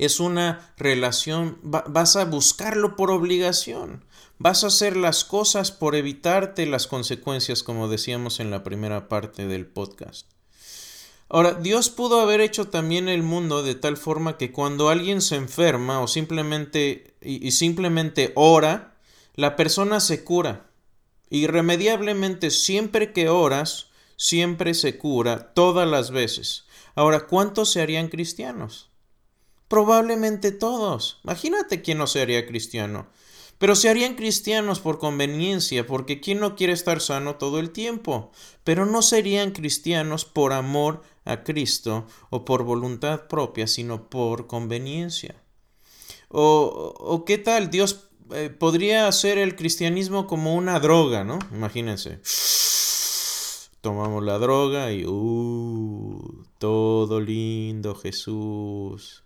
Es 0.00 0.18
una 0.18 0.72
relación, 0.78 1.58
vas 1.62 2.16
a 2.16 2.24
buscarlo 2.24 2.96
por 2.96 3.10
obligación. 3.10 4.02
Vas 4.38 4.64
a 4.64 4.68
hacer 4.68 4.96
las 4.96 5.26
cosas 5.26 5.72
por 5.72 5.94
evitarte 5.94 6.64
las 6.64 6.86
consecuencias, 6.86 7.62
como 7.62 7.86
decíamos 7.86 8.40
en 8.40 8.50
la 8.50 8.64
primera 8.64 9.10
parte 9.10 9.46
del 9.46 9.66
podcast. 9.66 10.26
Ahora, 11.28 11.52
Dios 11.52 11.90
pudo 11.90 12.22
haber 12.22 12.40
hecho 12.40 12.68
también 12.68 13.10
el 13.10 13.22
mundo 13.22 13.62
de 13.62 13.74
tal 13.74 13.98
forma 13.98 14.38
que 14.38 14.52
cuando 14.52 14.88
alguien 14.88 15.20
se 15.20 15.36
enferma 15.36 16.00
o 16.00 16.08
simplemente 16.08 17.12
y, 17.20 17.50
simplemente 17.50 18.32
ora, 18.36 18.96
la 19.34 19.54
persona 19.54 20.00
se 20.00 20.24
cura. 20.24 20.70
Irremediablemente, 21.28 22.50
siempre 22.50 23.12
que 23.12 23.28
oras, 23.28 23.88
siempre 24.16 24.72
se 24.72 24.96
cura, 24.96 25.52
todas 25.52 25.86
las 25.86 26.10
veces. 26.10 26.64
Ahora, 26.94 27.26
¿cuántos 27.26 27.70
se 27.70 27.82
harían 27.82 28.08
cristianos? 28.08 28.89
Probablemente 29.70 30.50
todos. 30.50 31.20
Imagínate 31.22 31.80
quién 31.80 31.98
no 31.98 32.08
se 32.08 32.20
haría 32.20 32.44
cristiano. 32.44 33.06
Pero 33.56 33.76
se 33.76 33.88
harían 33.88 34.16
cristianos 34.16 34.80
por 34.80 34.98
conveniencia, 34.98 35.86
porque 35.86 36.18
¿quién 36.20 36.40
no 36.40 36.56
quiere 36.56 36.72
estar 36.72 37.00
sano 37.00 37.36
todo 37.36 37.60
el 37.60 37.70
tiempo? 37.70 38.32
Pero 38.64 38.84
no 38.84 39.00
serían 39.00 39.52
cristianos 39.52 40.24
por 40.24 40.52
amor 40.52 41.02
a 41.24 41.44
Cristo 41.44 42.08
o 42.30 42.44
por 42.44 42.64
voluntad 42.64 43.28
propia, 43.28 43.68
sino 43.68 44.10
por 44.10 44.48
conveniencia. 44.48 45.40
O, 46.30 46.92
o 46.98 47.24
qué 47.24 47.38
tal, 47.38 47.70
Dios 47.70 48.08
eh, 48.32 48.50
podría 48.50 49.06
hacer 49.06 49.38
el 49.38 49.54
cristianismo 49.54 50.26
como 50.26 50.56
una 50.56 50.80
droga, 50.80 51.22
¿no? 51.22 51.38
Imagínense. 51.52 52.18
Tomamos 53.82 54.24
la 54.24 54.38
droga 54.38 54.90
y, 54.90 55.06
uh, 55.06 56.44
todo 56.58 57.20
lindo, 57.20 57.94
Jesús. 57.94 59.22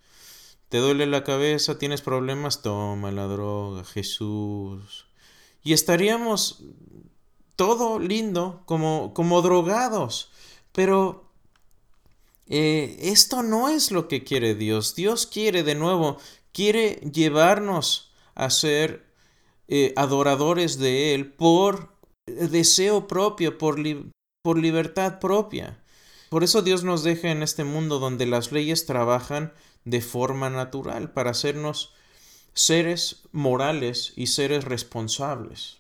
¿Te 0.75 0.81
duele 0.81 1.07
la 1.07 1.23
cabeza? 1.23 1.78
¿Tienes 1.78 2.02
problemas? 2.02 2.61
Toma 2.61 3.12
la 3.12 3.28
droga, 3.28 3.85
Jesús. 3.85 5.07
Y 5.62 5.73
estaríamos 5.73 6.64
todo 7.54 8.00
lindo, 8.00 8.64
como, 8.66 9.14
como 9.14 9.40
drogados. 9.40 10.33
Pero 10.73 11.31
eh, 12.49 12.97
esto 13.02 13.45
no 13.45 13.69
es 13.69 13.93
lo 13.93 14.09
que 14.09 14.25
quiere 14.25 14.57
Dios. 14.57 14.97
Dios 14.97 15.28
quiere 15.28 15.62
de 15.62 15.76
nuevo, 15.76 16.19
quiere 16.50 16.95
llevarnos 17.12 18.11
a 18.35 18.50
ser 18.50 19.07
eh, 19.69 19.93
adoradores 19.95 20.81
de 20.81 21.14
Él 21.14 21.33
por 21.33 21.95
deseo 22.26 23.07
propio, 23.07 23.59
por, 23.59 23.76
por 24.43 24.59
libertad 24.59 25.21
propia. 25.21 25.81
Por 26.31 26.43
eso 26.43 26.62
Dios 26.62 26.83
nos 26.83 27.04
deja 27.04 27.31
en 27.31 27.45
este 27.45 27.62
mundo 27.62 28.00
donde 28.00 28.26
las 28.26 28.50
leyes 28.50 28.87
trabajan 28.87 29.52
de 29.85 30.00
forma 30.00 30.50
natural 30.50 31.12
para 31.12 31.31
hacernos 31.31 31.93
seres 32.53 33.23
morales 33.33 34.12
y 34.17 34.29
seres 34.29 34.64
responsables. 34.64 35.79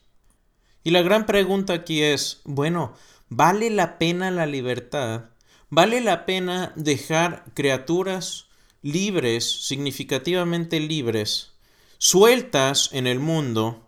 Y 0.82 0.90
la 0.90 1.02
gran 1.02 1.26
pregunta 1.26 1.72
aquí 1.72 2.02
es, 2.02 2.40
bueno, 2.44 2.94
¿vale 3.28 3.70
la 3.70 3.98
pena 3.98 4.30
la 4.30 4.46
libertad? 4.46 5.30
¿Vale 5.70 6.00
la 6.00 6.26
pena 6.26 6.72
dejar 6.76 7.44
criaturas 7.54 8.46
libres, 8.82 9.66
significativamente 9.66 10.78
libres, 10.78 11.52
sueltas 11.96 12.90
en 12.92 13.06
el 13.06 13.18
mundo, 13.18 13.83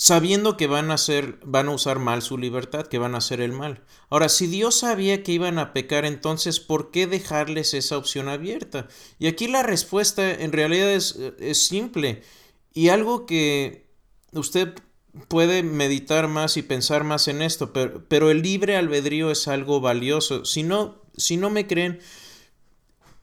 sabiendo 0.00 0.56
que 0.56 0.66
van 0.66 0.90
a 0.90 0.94
usar 1.74 1.98
mal 1.98 2.22
su 2.22 2.38
libertad, 2.38 2.86
que 2.86 2.96
van 2.96 3.14
a 3.14 3.18
hacer 3.18 3.42
el 3.42 3.52
mal. 3.52 3.84
Ahora, 4.08 4.30
si 4.30 4.46
Dios 4.46 4.76
sabía 4.76 5.22
que 5.22 5.32
iban 5.32 5.58
a 5.58 5.74
pecar, 5.74 6.06
entonces, 6.06 6.58
¿por 6.58 6.90
qué 6.90 7.06
dejarles 7.06 7.74
esa 7.74 7.98
opción 7.98 8.30
abierta? 8.30 8.88
Y 9.18 9.26
aquí 9.26 9.46
la 9.46 9.62
respuesta 9.62 10.32
en 10.32 10.52
realidad 10.52 10.90
es, 10.90 11.18
es 11.38 11.66
simple 11.66 12.22
y 12.72 12.88
algo 12.88 13.26
que 13.26 13.90
usted 14.32 14.72
puede 15.28 15.62
meditar 15.62 16.28
más 16.28 16.56
y 16.56 16.62
pensar 16.62 17.04
más 17.04 17.28
en 17.28 17.42
esto, 17.42 17.74
pero, 17.74 18.02
pero 18.08 18.30
el 18.30 18.40
libre 18.40 18.78
albedrío 18.78 19.30
es 19.30 19.48
algo 19.48 19.82
valioso. 19.82 20.46
Si 20.46 20.62
no, 20.62 21.02
si 21.14 21.36
no 21.36 21.50
me 21.50 21.66
creen, 21.66 22.00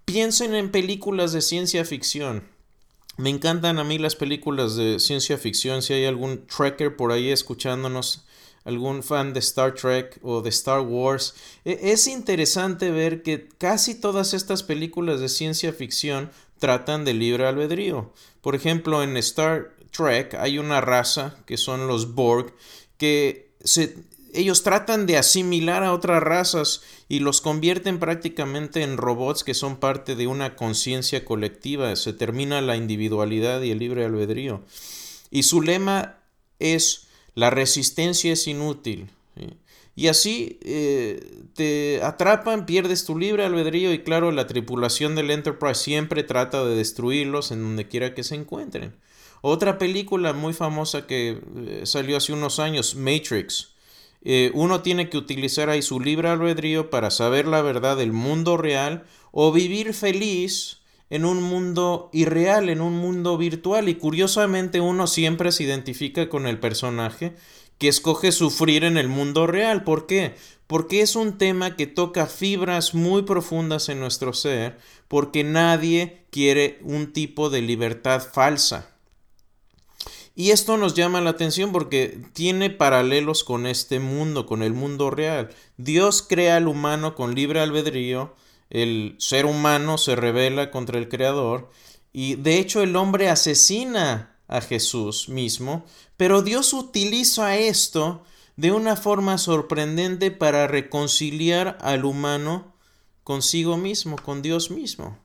piensen 0.06 0.54
en 0.54 0.70
películas 0.70 1.34
de 1.34 1.42
ciencia 1.42 1.84
ficción. 1.86 2.44
Me 3.18 3.32
encantan 3.32 3.80
a 3.80 3.84
mí 3.84 3.98
las 3.98 4.16
películas 4.16 4.76
de 4.76 5.00
ciencia 5.00 5.40
ficción. 5.40 5.82
Si 5.82 5.94
hay 5.94 6.06
algún 6.06 6.46
trekker 6.46 6.96
por 6.96 7.12
ahí 7.12 7.32
escuchándonos, 7.32 8.24
algún 8.64 9.02
fan 9.02 9.34
de 9.34 9.40
Star 9.40 9.74
Trek 9.74 10.20
o 10.22 10.42
de 10.42 10.50
Star 10.50 10.82
Wars, 10.82 11.34
e, 11.66 11.80
es 11.92 12.08
interesante 12.08 12.92
ver 12.92 13.24
que 13.24 13.48
casi 13.58 13.96
todas 13.96 14.36
estas 14.36 14.62
películas 14.62 15.20
de 15.20 15.30
ciencia 15.30 15.74
ficción 15.74 16.30
tratan 16.60 17.06
de 17.06 17.14
libre 17.16 17.48
albedrío. 17.48 18.14
Por 18.42 18.54
ejemplo, 18.56 19.02
en 19.02 19.18
Star 19.18 19.74
Trek 19.90 20.36
hay 20.36 20.60
una 20.60 20.80
raza 20.82 21.38
que 21.48 21.58
son 21.58 21.88
los 21.88 22.14
Borg 22.14 22.54
que 22.98 23.52
se 23.64 23.96
ellos 24.38 24.64
tratan 24.64 25.08
de 25.08 25.18
asimilar 25.18 25.84
a 25.84 25.94
otras 25.94 26.22
razas 26.22 26.84
y 27.10 27.20
los 27.20 27.42
convierten 27.42 28.00
prácticamente 28.00 28.84
en 28.84 28.98
robots 28.98 29.44
que 29.44 29.54
son 29.54 29.78
parte 29.78 30.16
de 30.16 30.28
una 30.28 30.56
conciencia 30.56 31.26
colectiva. 31.26 31.96
Se 31.96 32.14
termina 32.14 32.62
la 32.62 32.78
individualidad 32.78 33.62
y 33.64 33.72
el 33.72 33.80
libre 33.80 34.06
albedrío. 34.06 34.62
Y 35.32 35.44
su 35.44 35.62
lema 35.62 36.20
es 36.60 37.08
la 37.34 37.50
resistencia 37.50 38.34
es 38.34 38.48
inútil. 38.48 39.10
Y 39.96 40.10
así 40.10 40.60
eh, 40.62 41.44
te 41.56 42.04
atrapan, 42.04 42.68
pierdes 42.68 43.06
tu 43.06 43.18
libre 43.18 43.44
albedrío 43.44 43.92
y 43.92 44.04
claro, 44.04 44.32
la 44.32 44.46
tripulación 44.46 45.16
del 45.16 45.32
Enterprise 45.32 45.82
siempre 45.82 46.22
trata 46.22 46.64
de 46.64 46.76
destruirlos 46.76 47.52
en 47.52 47.64
donde 47.64 47.88
quiera 47.88 48.14
que 48.14 48.24
se 48.24 48.36
encuentren. 48.36 48.94
Otra 49.42 49.80
película 49.80 50.34
muy 50.34 50.54
famosa 50.54 51.08
que 51.08 51.42
eh, 51.56 51.82
salió 51.86 52.18
hace 52.18 52.34
unos 52.34 52.60
años, 52.60 52.96
Matrix. 52.96 53.77
Eh, 54.24 54.52
uno 54.54 54.82
tiene 54.82 55.10
que 55.10 55.18
utilizar 55.18 55.70
ahí 55.70 55.82
su 55.82 56.00
libre 56.00 56.30
albedrío 56.30 56.90
para 56.90 57.12
saber 57.12 57.48
la 57.48 57.62
verdad 57.62 57.98
del 57.98 58.12
mundo 58.12 58.58
real 58.58 59.06
o 59.32 59.52
vivir 59.52 59.94
feliz 59.94 60.80
en 61.10 61.24
un 61.24 61.42
mundo 61.42 62.10
irreal, 62.12 62.70
en 62.70 62.82
un 62.82 62.94
mundo 62.94 63.38
virtual. 63.38 63.90
Y 63.90 63.96
curiosamente 63.96 64.82
uno 64.82 65.08
siempre 65.08 65.52
se 65.52 65.64
identifica 65.64 66.30
con 66.30 66.48
el 66.48 66.60
personaje 66.60 67.36
que 67.78 67.88
escoge 67.88 68.32
sufrir 68.32 68.84
en 68.84 68.98
el 68.98 69.08
mundo 69.08 69.48
real. 69.48 69.84
¿Por 69.84 70.08
qué? 70.08 70.36
Porque 70.66 71.02
es 71.02 71.16
un 71.16 71.38
tema 71.38 71.76
que 71.76 71.88
toca 71.88 72.26
fibras 72.26 72.94
muy 72.94 73.22
profundas 73.22 73.88
en 73.90 74.00
nuestro 74.00 74.34
ser, 74.34 74.78
porque 75.08 75.44
nadie 75.44 76.26
quiere 76.30 76.80
un 76.82 77.14
tipo 77.14 77.50
de 77.50 77.62
libertad 77.62 78.22
falsa. 78.22 78.97
Y 80.40 80.52
esto 80.52 80.78
nos 80.78 80.94
llama 80.94 81.20
la 81.20 81.32
atención 81.32 81.72
porque 81.72 82.22
tiene 82.34 82.70
paralelos 82.70 83.44
con 83.44 83.66
este 83.66 84.00
mundo, 84.00 84.46
con 84.46 84.62
el 84.62 84.72
mundo 84.72 85.10
real. 85.10 85.50
Dios 85.78 86.22
crea 86.22 86.58
al 86.58 86.68
humano 86.68 87.16
con 87.16 87.34
libre 87.34 87.60
albedrío, 87.60 88.36
el 88.70 89.16
ser 89.18 89.48
humano 89.48 89.98
se 89.98 90.16
revela 90.16 90.70
contra 90.70 91.00
el 91.00 91.10
Creador 91.10 91.72
y 92.14 92.36
de 92.36 92.60
hecho 92.60 92.84
el 92.84 92.96
hombre 92.96 93.30
asesina 93.30 94.38
a 94.48 94.62
Jesús 94.62 95.28
mismo, 95.28 95.86
pero 96.18 96.44
Dios 96.44 96.72
utiliza 96.72 97.58
esto 97.58 98.22
de 98.58 98.72
una 98.72 98.96
forma 98.96 99.40
sorprendente 99.40 100.30
para 100.30 100.68
reconciliar 100.68 101.80
al 101.82 102.06
humano 102.06 102.76
consigo 103.24 103.76
mismo, 103.76 104.18
con 104.18 104.44
Dios 104.44 104.70
mismo. 104.70 105.18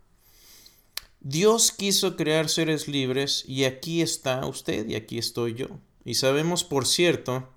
Dios 1.24 1.70
quiso 1.70 2.16
crear 2.16 2.48
seres 2.48 2.88
libres 2.88 3.44
y 3.46 3.62
aquí 3.62 4.02
está 4.02 4.44
usted 4.44 4.88
y 4.88 4.96
aquí 4.96 5.18
estoy 5.18 5.54
yo. 5.54 5.68
Y 6.04 6.14
sabemos, 6.14 6.64
por 6.64 6.84
cierto, 6.84 7.48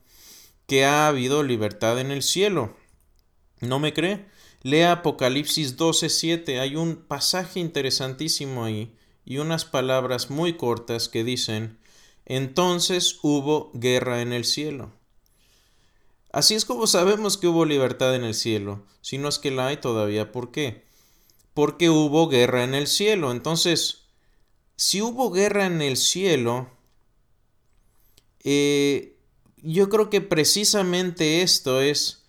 que 0.67 0.85
ha 0.85 1.07
habido 1.07 1.41
libertad 1.41 1.99
en 1.99 2.11
el 2.11 2.21
cielo. 2.21 2.75
¿No 3.61 3.79
me 3.79 3.91
cree? 3.91 4.27
Lea 4.61 4.91
Apocalipsis 4.91 5.77
12:7. 5.77 6.59
Hay 6.59 6.75
un 6.75 6.95
pasaje 6.95 7.59
interesantísimo 7.59 8.65
ahí 8.65 8.95
y 9.25 9.39
unas 9.39 9.65
palabras 9.65 10.29
muy 10.29 10.57
cortas 10.57 11.09
que 11.09 11.23
dicen, 11.23 11.79
entonces 12.25 13.17
hubo 13.23 13.71
guerra 13.73 14.21
en 14.21 14.31
el 14.31 14.45
cielo. 14.45 14.93
Así 16.31 16.53
es 16.53 16.65
como 16.65 16.85
sabemos 16.85 17.37
que 17.37 17.47
hubo 17.47 17.65
libertad 17.65 18.13
en 18.13 18.25
el 18.25 18.35
cielo, 18.35 18.85
si 19.01 19.17
no 19.17 19.27
es 19.27 19.39
que 19.39 19.49
la 19.49 19.67
hay 19.67 19.77
todavía. 19.77 20.31
¿Por 20.31 20.51
qué? 20.51 20.85
Porque 21.55 21.89
hubo 21.89 22.27
guerra 22.27 22.65
en 22.65 22.75
el 22.75 22.85
cielo. 22.85 23.31
Entonces, 23.31 24.03
si 24.75 25.01
hubo 25.01 25.31
guerra 25.31 25.65
en 25.65 25.81
el 25.81 25.95
cielo, 25.95 26.69
eh, 28.43 29.17
yo 29.63 29.89
creo 29.89 30.09
que 30.09 30.19
precisamente 30.19 31.41
esto 31.41 31.81
es 31.81 32.25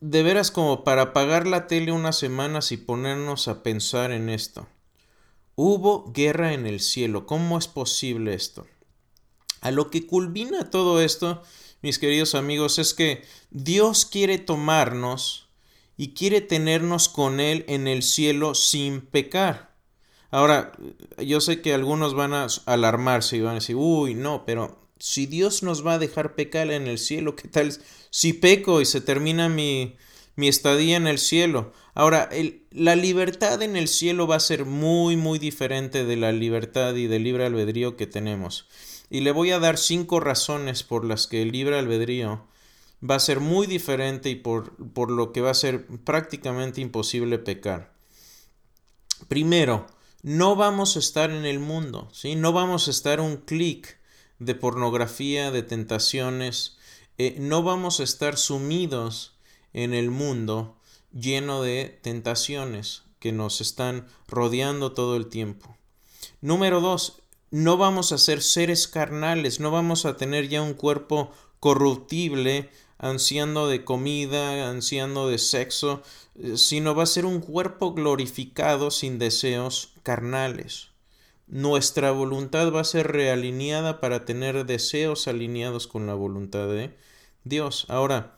de 0.00 0.24
veras 0.24 0.50
como 0.50 0.82
para 0.82 1.02
apagar 1.02 1.46
la 1.46 1.68
tele 1.68 1.92
unas 1.92 2.18
semanas 2.18 2.72
y 2.72 2.76
ponernos 2.76 3.46
a 3.46 3.62
pensar 3.62 4.10
en 4.10 4.28
esto. 4.28 4.66
Hubo 5.54 6.12
guerra 6.12 6.52
en 6.52 6.66
el 6.66 6.80
cielo. 6.80 7.26
¿Cómo 7.26 7.56
es 7.56 7.68
posible 7.68 8.34
esto? 8.34 8.66
A 9.60 9.70
lo 9.70 9.88
que 9.88 10.04
culmina 10.04 10.68
todo 10.68 11.00
esto, 11.00 11.44
mis 11.80 12.00
queridos 12.00 12.34
amigos, 12.34 12.80
es 12.80 12.92
que 12.92 13.24
Dios 13.50 14.04
quiere 14.04 14.38
tomarnos 14.38 15.45
y 15.96 16.14
quiere 16.14 16.40
tenernos 16.40 17.08
con 17.08 17.40
Él 17.40 17.64
en 17.68 17.88
el 17.88 18.02
cielo 18.02 18.54
sin 18.54 19.00
pecar. 19.00 19.74
Ahora, 20.30 20.72
yo 21.18 21.40
sé 21.40 21.62
que 21.62 21.72
algunos 21.72 22.14
van 22.14 22.34
a 22.34 22.46
alarmarse 22.66 23.36
y 23.36 23.40
van 23.40 23.52
a 23.52 23.54
decir, 23.60 23.76
uy, 23.76 24.14
no, 24.14 24.44
pero 24.44 24.86
si 24.98 25.26
Dios 25.26 25.62
nos 25.62 25.86
va 25.86 25.94
a 25.94 25.98
dejar 25.98 26.34
pecar 26.34 26.70
en 26.70 26.86
el 26.86 26.98
cielo, 26.98 27.36
¿qué 27.36 27.48
tal 27.48 27.72
si 28.10 28.32
peco 28.32 28.80
y 28.80 28.86
se 28.86 29.00
termina 29.00 29.48
mi, 29.48 29.96
mi 30.36 30.48
estadía 30.48 30.96
en 30.96 31.06
el 31.06 31.18
cielo. 31.18 31.72
Ahora, 31.94 32.28
la 32.70 32.94
libertad 32.94 33.62
en 33.62 33.74
el 33.74 33.88
cielo 33.88 34.26
va 34.26 34.36
a 34.36 34.40
ser 34.40 34.66
muy, 34.66 35.16
muy 35.16 35.38
diferente 35.38 36.04
de 36.04 36.16
la 36.16 36.30
libertad 36.30 36.94
y 36.94 37.06
del 37.06 37.24
libre 37.24 37.46
albedrío 37.46 37.96
que 37.96 38.06
tenemos. 38.06 38.68
Y 39.08 39.20
le 39.20 39.32
voy 39.32 39.50
a 39.50 39.58
dar 39.58 39.78
cinco 39.78 40.20
razones 40.20 40.82
por 40.82 41.04
las 41.04 41.26
que 41.26 41.42
el 41.42 41.52
libre 41.52 41.78
albedrío 41.78 42.46
va 43.08 43.16
a 43.16 43.20
ser 43.20 43.40
muy 43.40 43.66
diferente 43.66 44.30
y 44.30 44.34
por, 44.34 44.74
por 44.92 45.10
lo 45.10 45.32
que 45.32 45.40
va 45.40 45.50
a 45.50 45.54
ser 45.54 45.86
prácticamente 46.04 46.80
imposible 46.80 47.38
pecar. 47.38 47.92
Primero, 49.28 49.86
no 50.22 50.56
vamos 50.56 50.96
a 50.96 50.98
estar 50.98 51.30
en 51.30 51.46
el 51.46 51.58
mundo, 51.58 52.08
¿sí? 52.12 52.34
No 52.34 52.52
vamos 52.52 52.88
a 52.88 52.90
estar 52.90 53.20
un 53.20 53.36
clic 53.36 53.98
de 54.38 54.54
pornografía, 54.54 55.50
de 55.50 55.62
tentaciones, 55.62 56.76
eh, 57.18 57.36
no 57.38 57.62
vamos 57.62 58.00
a 58.00 58.02
estar 58.02 58.36
sumidos 58.36 59.36
en 59.72 59.94
el 59.94 60.10
mundo 60.10 60.76
lleno 61.12 61.62
de 61.62 61.98
tentaciones 62.02 63.04
que 63.20 63.32
nos 63.32 63.60
están 63.60 64.06
rodeando 64.28 64.92
todo 64.92 65.16
el 65.16 65.28
tiempo. 65.28 65.76
Número 66.42 66.80
dos, 66.80 67.22
no 67.50 67.78
vamos 67.78 68.12
a 68.12 68.18
ser 68.18 68.42
seres 68.42 68.86
carnales, 68.86 69.60
no 69.60 69.70
vamos 69.70 70.04
a 70.04 70.16
tener 70.16 70.48
ya 70.48 70.60
un 70.60 70.74
cuerpo 70.74 71.32
corruptible, 71.60 72.70
ansiando 72.98 73.68
de 73.68 73.84
comida, 73.84 74.68
ansiando 74.70 75.28
de 75.28 75.38
sexo, 75.38 76.02
eh, 76.34 76.56
sino 76.56 76.94
va 76.94 77.02
a 77.04 77.06
ser 77.06 77.26
un 77.26 77.40
cuerpo 77.40 77.94
glorificado 77.94 78.90
sin 78.90 79.18
deseos 79.18 79.94
carnales. 80.02 80.88
Nuestra 81.46 82.10
voluntad 82.10 82.72
va 82.72 82.80
a 82.80 82.84
ser 82.84 83.12
realineada 83.12 84.00
para 84.00 84.24
tener 84.24 84.66
deseos 84.66 85.28
alineados 85.28 85.86
con 85.86 86.06
la 86.06 86.14
voluntad 86.14 86.66
de 86.66 86.96
Dios. 87.44 87.86
Ahora, 87.88 88.36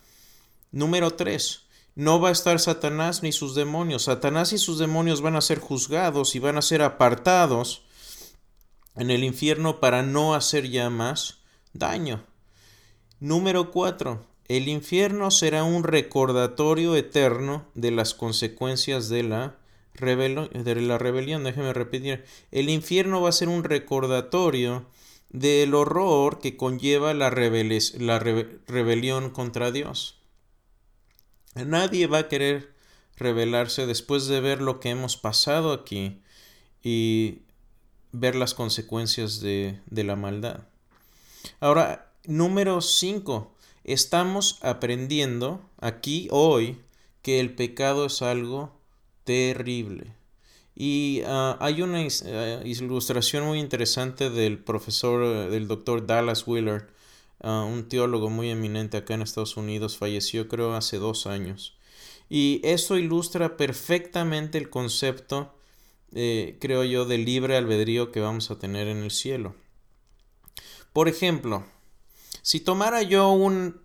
Número 0.71 1.12
3. 1.12 1.62
No 1.95 2.21
va 2.21 2.29
a 2.29 2.33
estar 2.33 2.61
Satanás 2.61 3.23
ni 3.23 3.33
sus 3.33 3.55
demonios. 3.55 4.05
Satanás 4.05 4.53
y 4.53 4.59
sus 4.59 4.79
demonios 4.79 5.23
van 5.23 5.35
a 5.35 5.41
ser 5.41 5.59
juzgados 5.59 6.35
y 6.35 6.38
van 6.38 6.59
a 6.59 6.62
ser 6.62 6.83
apartados 6.83 7.83
en 8.95 9.11
el 9.11 9.25
infierno 9.25 9.81
para 9.81 10.03
no 10.03 10.35
hacer 10.35 10.69
ya 10.69 10.91
más 10.91 11.38
daño. 11.73 12.25
Número 13.19 13.71
4. 13.71 14.25
El 14.49 14.69
infierno 14.69 15.31
será 15.31 15.62
un 15.62 15.85
recordatorio 15.85 16.97
eterno 16.97 17.67
de 17.75 17.90
las 17.90 18.14
consecuencias 18.14 19.11
de 19.11 19.23
la, 19.23 19.59
de 20.00 20.75
la 20.81 20.97
rebelión. 20.97 21.45
Déjeme 21.45 21.75
repetir. 21.75 22.25
El 22.50 22.71
infierno 22.71 23.21
va 23.21 23.28
a 23.28 23.33
ser 23.33 23.50
un 23.50 23.62
recordatorio 23.62 24.87
del 25.28 25.75
horror 25.75 26.39
que 26.39 26.56
conlleva 26.56 27.13
la, 27.13 27.30
la 27.30 28.19
rebelión 28.19 29.30
contra 29.30 29.71
Dios. 29.71 30.19
Nadie 31.54 32.06
va 32.06 32.19
a 32.19 32.28
querer 32.28 32.73
revelarse 33.17 33.87
después 33.87 34.28
de 34.28 34.41
ver 34.41 34.63
lo 34.63 34.80
que 34.80 34.89
hemos 34.89 35.19
pasado 35.19 35.73
aquí 35.73 36.23
y 36.82 37.43
ver 38.13 38.34
las 38.34 38.54
consecuencias 38.54 39.41
de, 39.41 39.80
de 39.87 40.04
la 40.04 40.17
maldad. 40.17 40.69
Ahora, 41.61 42.13
número 42.25 42.80
5. 42.80 43.57
Estamos 43.89 44.59
aprendiendo 44.61 45.63
aquí 45.81 46.29
hoy 46.31 46.77
que 47.23 47.41
el 47.41 47.55
pecado 47.55 48.05
es 48.05 48.21
algo 48.21 48.71
terrible. 49.25 50.13
Y 50.77 51.23
ah, 51.25 51.57
hay 51.59 51.81
una 51.81 52.01
ah, 52.01 52.61
ilustración 52.67 53.47
muy 53.47 53.59
interesante 53.59 54.29
del 54.29 54.59
profesor, 54.59 55.49
del 55.49 55.69
doctor 55.69 56.07
Dallas 56.07 56.47
Willard, 56.47 56.85
un 57.43 57.89
teólogo 57.89 58.29
muy 58.29 58.51
eminente 58.51 58.99
acá 58.99 59.15
en 59.15 59.23
Estados 59.23 59.57
Unidos, 59.57 59.97
falleció 59.97 60.49
creo 60.49 60.75
hace 60.75 60.99
dos 60.99 61.27
años. 61.27 61.75
Y 62.29 62.61
eso 62.65 62.99
ilustra 62.99 63.57
perfectamente 63.57 64.59
el 64.59 64.69
concepto, 64.69 65.55
eh, 66.13 66.59
creo 66.61 66.85
yo, 66.85 67.07
de 67.07 67.17
libre 67.17 67.57
albedrío 67.57 68.13
que 68.13 68.21
vamos 68.21 68.51
a 68.51 68.59
tener 68.59 68.87
en 68.87 68.99
el 68.99 69.13
cielo. 69.13 69.55
Por 70.93 71.09
ejemplo, 71.09 71.65
si 72.43 72.61
tomara 72.61 73.03
yo 73.03 73.31
un 73.31 73.81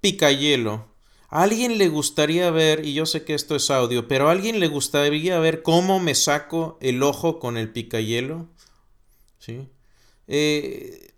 picayelo, 0.00 0.86
a 1.28 1.42
alguien 1.42 1.78
le 1.78 1.88
gustaría 1.88 2.50
ver, 2.50 2.84
y 2.84 2.94
yo 2.94 3.06
sé 3.06 3.24
que 3.24 3.34
esto 3.34 3.56
es 3.56 3.70
audio, 3.70 4.08
pero 4.08 4.28
a 4.28 4.32
alguien 4.32 4.60
le 4.60 4.68
gustaría 4.68 5.38
ver 5.38 5.62
cómo 5.62 6.00
me 6.00 6.14
saco 6.14 6.78
el 6.80 7.02
ojo 7.02 7.38
con 7.38 7.56
el 7.56 7.70
picayelo. 7.72 8.48
¿Sí? 9.38 9.68
Eh, 10.26 11.08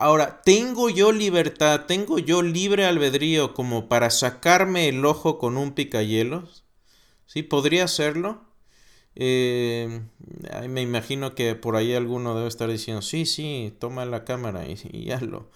Ahora, 0.00 0.40
¿tengo 0.42 0.88
yo 0.88 1.12
libertad, 1.12 1.84
tengo 1.86 2.18
yo 2.18 2.40
libre 2.40 2.86
albedrío 2.86 3.52
como 3.52 3.86
para 3.86 4.08
sacarme 4.08 4.88
el 4.88 5.04
ojo 5.04 5.36
con 5.36 5.58
un 5.58 5.72
picayelos? 5.72 6.64
¿Sí? 7.26 7.42
¿Podría 7.42 7.84
hacerlo? 7.84 8.40
Eh, 9.14 10.00
me 10.70 10.80
imagino 10.80 11.34
que 11.34 11.54
por 11.54 11.76
ahí 11.76 11.92
alguno 11.92 12.34
debe 12.34 12.48
estar 12.48 12.70
diciendo, 12.70 13.02
sí, 13.02 13.26
sí, 13.26 13.74
toma 13.78 14.06
la 14.06 14.24
cámara 14.24 14.66
y, 14.66 14.78
y 14.90 15.10
hazlo. 15.10 15.50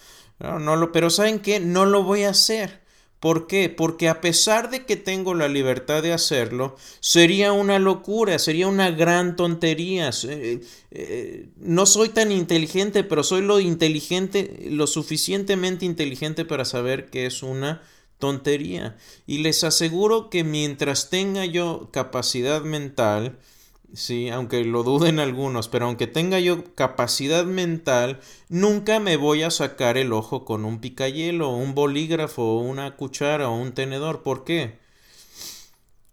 No, 0.59 0.77
lo, 0.77 0.93
pero 0.93 1.11
¿saben 1.11 1.39
qué? 1.41 1.61
No 1.61 1.87
lo 1.87 2.03
voy 2.03 2.25
a 2.25 2.31
hacer. 2.31 2.83
¿Por 3.21 3.47
qué? 3.47 3.71
Porque 3.71 4.11
a 4.11 4.21
pesar 4.21 4.71
de 4.71 4.85
que 4.85 4.97
tengo 4.97 5.33
la 5.33 5.49
libertad 5.49 6.03
de 6.03 6.13
hacerlo, 6.13 6.77
sería 7.01 7.53
una 7.53 7.79
locura, 7.79 8.39
sería 8.39 8.69
una 8.69 8.91
gran 8.91 9.35
tontería. 9.37 10.11
Eh, 10.29 10.61
eh, 10.91 11.49
no 11.57 11.87
soy 11.87 12.11
tan 12.11 12.31
inteligente, 12.31 13.03
pero 13.03 13.23
soy 13.23 13.41
lo 13.41 13.61
inteligente, 13.61 14.67
lo 14.71 14.87
suficientemente 14.87 15.87
inteligente 15.87 16.45
para 16.45 16.67
saber 16.67 17.07
que 17.07 17.25
es 17.25 17.43
una 17.43 17.81
tontería. 18.19 18.99
Y 19.27 19.39
les 19.39 19.65
aseguro 19.65 20.29
que 20.29 20.45
mientras 20.45 21.09
tenga 21.09 21.47
yo 21.47 21.89
capacidad 21.93 22.63
mental, 22.63 23.39
Sí, 23.95 24.29
aunque 24.29 24.65
lo 24.65 24.83
duden 24.83 25.21
algunos, 25.21 25.69
pero 25.69 25.87
aunque 25.87 26.09
tenga 26.09 26.41
yo 26.41 26.75
capacidad 26.75 27.45
mental, 27.45 28.19
nunca 28.49 28.99
me 28.99 29.17
voy 29.17 29.43
a 29.45 29.53
sacar 29.53 29.97
el 29.97 30.13
ojo 30.13 30.45
con 30.45 30.65
un 30.65 30.81
picayelo, 30.81 31.51
un 31.51 31.77
bolígrafo, 31.77 32.57
una 32.59 32.97
cuchara 32.97 33.49
o 33.49 33.57
un 33.57 33.73
tenedor. 33.73 34.25
¿Por 34.25 34.43
qué? 34.43 34.81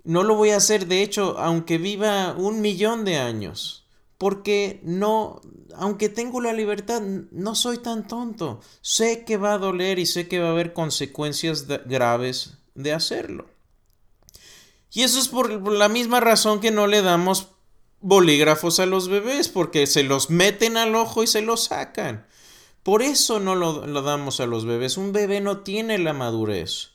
No 0.04 0.22
lo 0.22 0.36
voy 0.36 0.52
a 0.52 0.58
hacer, 0.58 0.86
de 0.86 1.02
hecho, 1.02 1.40
aunque 1.40 1.80
viva 1.80 2.36
un 2.38 2.62
millón 2.62 3.04
de 3.04 3.18
años. 3.18 3.88
Porque 4.20 4.80
no, 4.84 5.42
aunque 5.76 6.08
tengo 6.08 6.40
la 6.40 6.54
libertad, 6.54 7.02
no 7.02 7.56
soy 7.56 7.80
tan 7.80 8.08
tonto. 8.08 8.62
Sé 8.82 9.26
que 9.26 9.38
va 9.38 9.54
a 9.54 9.58
doler 9.58 9.98
y 9.98 10.06
sé 10.06 10.28
que 10.28 10.40
va 10.40 10.50
a 10.50 10.52
haber 10.52 10.74
consecuencias 10.74 11.66
graves 11.88 12.60
de 12.76 12.94
hacerlo. 12.94 13.48
Y 14.92 15.02
eso 15.02 15.20
es 15.20 15.30
por 15.30 15.50
la 15.72 15.90
misma 15.90 16.20
razón 16.20 16.60
que 16.60 16.70
no 16.70 16.86
le 16.86 17.02
damos 17.02 17.48
bolígrafos 18.02 18.80
a 18.80 18.86
los 18.86 19.08
bebés 19.08 19.50
porque 19.50 19.88
se 19.88 20.04
los 20.04 20.30
meten 20.30 20.78
al 20.78 20.96
ojo 20.96 21.24
y 21.24 21.28
se 21.28 21.42
los 21.42 21.66
sacan. 21.66 22.26
Por 22.84 23.04
eso 23.04 23.40
no 23.40 23.56
lo, 23.56 24.02
damos 24.02 24.40
a 24.40 24.48
los 24.48 24.66
bebés. 24.66 24.98
Un 24.98 25.14
bebé 25.14 25.40
no 25.40 25.60
tiene 25.60 26.00
la 26.00 26.14
madurez. 26.14 26.90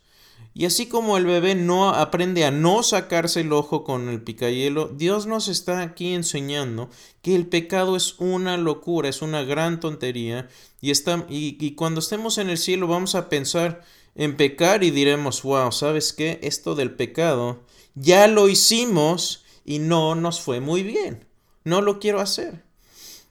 Y 0.52 0.64
así 0.64 0.86
como 0.86 1.16
el 1.16 1.26
bebé 1.26 1.54
no 1.54 1.90
aprende 1.90 2.44
a 2.44 2.50
no 2.50 2.82
sacarse 2.82 3.42
el 3.42 3.52
ojo 3.52 3.84
con 3.84 4.08
el 4.08 4.22
picayelo, 4.22 4.88
Dios 4.88 5.26
nos 5.26 5.48
está 5.48 5.82
aquí 5.82 6.14
enseñando 6.14 6.88
que 7.22 7.36
el 7.36 7.46
pecado 7.46 7.94
es 7.94 8.14
una 8.18 8.56
locura, 8.56 9.08
es 9.08 9.22
una 9.22 9.42
gran 9.42 9.80
tontería. 9.80 10.48
Y, 10.80 10.90
está, 10.90 11.26
y, 11.28 11.56
y 11.64 11.74
cuando 11.74 12.00
estemos 12.00 12.38
en 12.38 12.50
el 12.50 12.58
cielo 12.58 12.86
vamos 12.86 13.14
a 13.14 13.28
pensar 13.28 13.84
en 14.14 14.36
pecar 14.36 14.82
y 14.82 14.90
diremos, 14.90 15.42
wow, 15.42 15.70
¿sabes 15.72 16.12
qué? 16.12 16.40
Esto 16.42 16.74
del 16.74 16.94
pecado 16.94 17.60
ya 17.94 18.26
lo 18.26 18.48
hicimos 18.48 19.44
y 19.66 19.80
no 19.80 20.14
nos 20.14 20.40
fue 20.40 20.60
muy 20.60 20.82
bien. 20.82 21.26
No 21.64 21.82
lo 21.82 21.98
quiero 21.98 22.20
hacer. 22.20 22.64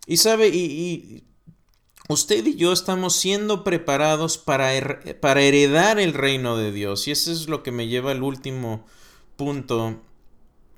Y 0.06 0.18
sabe, 0.18 0.50
y, 0.50 1.24
usted 2.10 2.46
y 2.46 2.56
yo 2.56 2.74
estamos 2.74 3.16
siendo 3.16 3.64
preparados 3.64 4.38
para, 4.38 4.70
para 5.22 5.42
heredar 5.42 5.98
el 5.98 6.14
reino 6.14 6.58
de 6.58 6.72
Dios. 6.72 7.08
Y 7.08 7.12
eso 7.12 7.32
es 7.32 7.48
lo 7.48 7.64
que 7.64 7.72
me 7.72 7.88
lleva 7.88 8.12
al 8.12 8.22
último 8.22 8.86
punto 9.38 10.02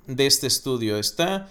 de 0.06 0.26
este 0.26 0.46
estudio. 0.46 0.96
Está, 0.96 1.50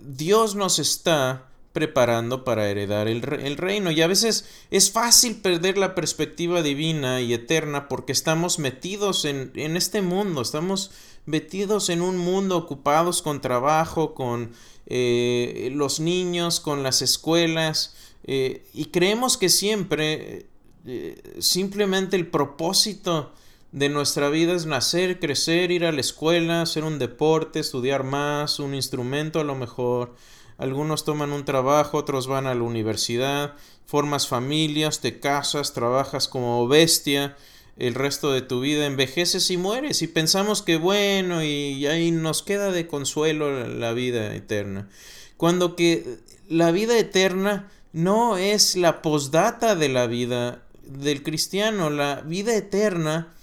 Dios 0.00 0.54
nos 0.54 0.78
está 0.78 1.48
preparando 1.72 2.44
para 2.44 2.68
heredar 2.68 3.06
el, 3.06 3.22
reino. 3.22 3.92
Y 3.92 4.02
a 4.02 4.08
veces 4.08 4.46
es 4.70 4.90
fácil 4.90 5.36
perder 5.36 5.78
la 5.78 5.94
perspectiva 5.94 6.62
divina 6.62 7.20
y 7.20 7.32
eterna 7.34 7.86
porque 7.86 8.10
estamos 8.10 8.58
metidos 8.58 9.24
en, 9.24 9.52
este 9.54 10.02
mundo, 10.02 10.42
estamos 10.42 10.90
metidos 11.28 11.90
en 11.90 12.00
un 12.00 12.16
mundo 12.16 12.56
ocupados 12.56 13.22
con 13.22 13.40
trabajo, 13.40 14.14
con 14.14 14.52
eh, 14.86 15.70
los 15.74 16.00
niños, 16.00 16.58
con 16.58 16.82
las 16.82 17.02
escuelas, 17.02 17.94
eh, 18.24 18.66
y 18.72 18.86
creemos 18.86 19.36
que 19.36 19.50
siempre, 19.50 20.46
eh, 20.86 21.36
simplemente 21.38 22.16
el 22.16 22.26
propósito 22.26 23.32
de 23.72 23.90
nuestra 23.90 24.30
vida 24.30 24.54
es 24.54 24.64
nacer, 24.64 25.20
crecer, 25.20 25.70
ir 25.70 25.84
a 25.84 25.92
la 25.92 26.00
escuela, 26.00 26.62
hacer 26.62 26.84
un 26.84 26.98
deporte, 26.98 27.60
estudiar 27.60 28.04
más, 28.04 28.58
un 28.58 28.74
instrumento 28.74 29.40
a 29.40 29.44
lo 29.44 29.54
mejor, 29.54 30.14
algunos 30.56 31.04
toman 31.04 31.32
un 31.32 31.44
trabajo, 31.44 31.98
otros 31.98 32.26
van 32.26 32.46
a 32.46 32.54
la 32.54 32.62
universidad, 32.62 33.54
formas 33.84 34.26
familias, 34.26 35.00
te 35.00 35.20
casas, 35.20 35.74
trabajas 35.74 36.26
como 36.26 36.66
bestia 36.66 37.36
el 37.78 37.94
resto 37.94 38.32
de 38.32 38.42
tu 38.42 38.60
vida, 38.60 38.86
envejeces 38.86 39.50
y 39.50 39.56
mueres 39.56 40.02
y 40.02 40.08
pensamos 40.08 40.62
que 40.62 40.76
bueno 40.76 41.42
y 41.44 41.86
ahí 41.86 42.10
nos 42.10 42.42
queda 42.42 42.72
de 42.72 42.86
consuelo 42.86 43.66
la 43.66 43.92
vida 43.92 44.34
eterna. 44.34 44.88
Cuando 45.36 45.76
que 45.76 46.18
la 46.48 46.72
vida 46.72 46.98
eterna 46.98 47.70
no 47.92 48.36
es 48.36 48.76
la 48.76 49.00
posdata 49.00 49.76
de 49.76 49.88
la 49.88 50.06
vida 50.06 50.62
del 50.84 51.22
cristiano, 51.22 51.90
la 51.90 52.22
vida 52.22 52.56
eterna 52.56 53.34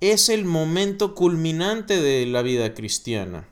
es 0.00 0.28
el 0.28 0.44
momento 0.44 1.14
culminante 1.14 2.00
de 2.00 2.26
la 2.26 2.42
vida 2.42 2.74
cristiana. 2.74 3.48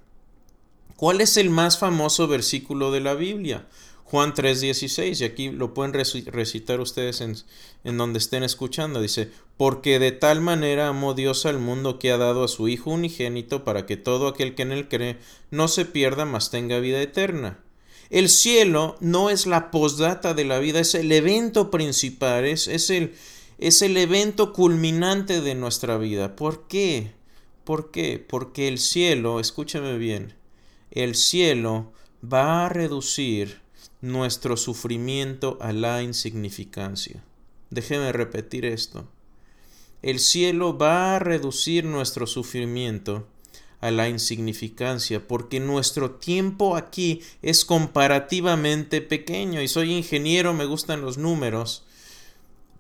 ¿Cuál 0.97 1.21
es 1.21 1.37
el 1.37 1.51
más 1.51 1.79
famoso 1.79 2.29
versículo 2.29 2.91
de 2.91 3.01
la 3.01 3.15
Biblia? 3.15 3.67
Juan 4.05 4.35
3:16, 4.35 5.21
y 5.21 5.25
aquí 5.25 5.51
lo 5.51 5.73
pueden 5.75 5.95
recitar 5.95 6.81
ustedes 6.81 7.21
en, 7.23 7.37
en, 7.85 7.97
donde 7.97 8.19
estén 8.19 8.45
escuchando. 8.45 9.01
Dice, 9.01 9.31
porque 9.57 9.99
de 9.99 10.13
tal 10.13 10.41
manera 10.43 10.89
amó 10.89 11.15
Dios 11.15 11.47
al 11.47 11.59
mundo 11.59 11.99
que 11.99 12.13
ha 12.13 12.19
dado 12.19 12.45
a 12.45 12.49
su 12.49 12.69
Hijo 12.69 12.91
unigénito 12.91 13.65
para 13.65 13.87
que 13.87 13.97
todo 13.97 14.29
aquel 14.29 14.55
que 14.55 14.63
en 14.63 14.73
él 14.73 14.89
cree 14.89 15.19
no 15.51 15.69
se 15.69 15.87
pierda, 15.87 16.27
mas 16.27 16.51
tenga 16.51 16.79
vida 16.81 17.01
eterna. 17.01 17.65
El 18.11 18.29
cielo 18.29 18.97
no 19.01 19.31
es 19.31 19.47
la 19.47 19.71
posdata 19.71 20.35
de 20.35 20.45
la 20.45 20.59
vida, 20.59 20.81
es 20.81 20.95
el 20.95 21.11
evento 21.11 21.71
principal, 21.71 22.45
es, 22.45 22.69
es, 22.69 22.91
el, 22.91 23.15
es 23.59 23.81
el 23.81 23.97
evento 23.97 24.53
culminante 24.53 25.41
de 25.41 25.55
nuestra 25.55 25.97
vida. 25.97 26.37
¿Por 26.37 26.69
qué? 26.69 27.13
¿Por 27.65 27.91
qué? 27.91 28.25
Porque 28.25 28.69
el 28.69 28.79
cielo, 28.79 29.41
escúchame 29.41 29.97
bien, 29.97 30.35
el 30.91 31.15
cielo 31.15 31.93
va 32.23 32.67
a 32.67 32.69
reducir 32.69 33.64
nuestro 34.05 34.57
sufrimiento 34.57 35.59
a 35.61 35.73
la 35.73 36.03
insignificancia. 36.03 37.25
Déjeme 37.71 38.13
repetir 38.13 38.65
esto. 38.67 39.09
El 40.03 40.21
cielo 40.21 40.77
va 40.77 41.17
a 41.17 41.19
reducir 41.19 41.85
nuestro 41.87 42.27
sufrimiento 42.27 43.27
a 43.81 43.91
la 43.91 44.09
insignificancia, 44.09 45.27
porque 45.27 45.59
nuestro 45.59 46.13
tiempo 46.13 46.77
aquí 46.77 47.23
es 47.41 47.65
comparativamente 47.65 49.01
pequeño. 49.01 49.63
Y 49.63 49.69
soy 49.69 49.93
ingeniero, 49.93 50.53
me 50.53 50.67
gustan 50.67 51.01
los 51.01 51.17
números. 51.17 51.85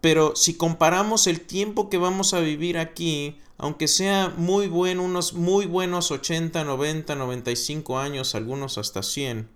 Pero 0.00 0.36
si 0.36 0.54
comparamos 0.54 1.26
el 1.26 1.40
tiempo 1.40 1.88
que 1.88 1.96
vamos 1.96 2.34
a 2.34 2.40
vivir 2.40 2.76
aquí 2.78 3.38
aunque 3.56 3.88
sea 3.88 4.34
muy 4.36 4.66
bueno, 4.66 5.04
unos 5.04 5.32
muy 5.32 5.66
buenos 5.66 6.10
80, 6.10 6.64
90, 6.64 7.14
95 7.14 7.98
años, 7.98 8.34
algunos 8.34 8.78
hasta 8.78 9.02
100. 9.02 9.48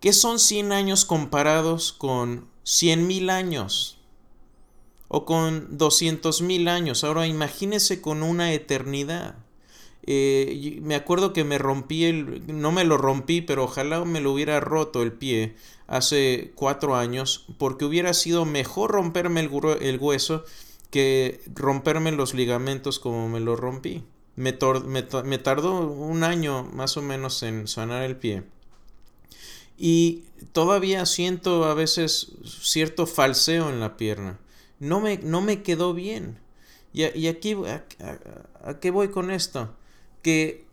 ¿Qué 0.00 0.14
son 0.14 0.38
100 0.38 0.72
años 0.72 1.04
comparados 1.04 1.92
con 1.92 2.48
100 2.64 3.06
mil 3.06 3.28
años? 3.28 3.98
O 5.08 5.26
con 5.26 5.76
200 5.76 6.40
mil 6.40 6.68
años. 6.68 7.04
Ahora 7.04 7.26
imagínese 7.26 8.00
con 8.00 8.22
una 8.22 8.54
eternidad. 8.54 9.36
Eh, 10.04 10.78
me 10.82 10.94
acuerdo 10.94 11.34
que 11.34 11.44
me 11.44 11.58
rompí 11.58 12.04
el, 12.04 12.42
no 12.46 12.72
me 12.72 12.84
lo 12.84 12.96
rompí, 12.96 13.42
pero 13.42 13.64
ojalá 13.64 14.02
me 14.06 14.22
lo 14.22 14.32
hubiera 14.32 14.58
roto 14.58 15.02
el 15.02 15.12
pie 15.12 15.54
hace 15.86 16.52
cuatro 16.54 16.96
años, 16.96 17.46
porque 17.58 17.84
hubiera 17.84 18.14
sido 18.14 18.46
mejor 18.46 18.92
romperme 18.92 19.40
el, 19.40 19.98
hueso 19.98 20.44
que 20.90 21.42
romperme 21.54 22.12
los 22.12 22.32
ligamentos 22.32 22.98
como 22.98 23.28
me 23.28 23.40
lo 23.40 23.54
rompí. 23.56 24.02
Me, 24.36 24.52
tardó 24.52 25.90
un 25.90 26.24
año 26.24 26.64
más 26.72 26.96
o 26.96 27.02
menos 27.02 27.42
en 27.42 27.68
sanar 27.68 28.04
el 28.04 28.16
pie. 28.16 28.44
Y 29.80 30.24
todavía 30.52 31.06
siento 31.06 31.64
a 31.64 31.74
veces 31.74 32.32
cierto 32.44 33.06
falseo 33.06 33.70
en 33.70 33.80
la 33.80 33.96
pierna. 33.96 34.38
No 34.78 35.00
me, 35.00 35.16
no 35.18 35.40
me 35.40 35.62
quedó 35.62 35.94
bien. 35.94 36.38
Y, 36.92 37.06
y 37.18 37.28
aquí, 37.28 37.56
a, 37.66 38.78
qué 38.80 38.90
voy 38.90 39.08
con 39.08 39.30
esto? 39.30 39.74
Que 40.22 40.66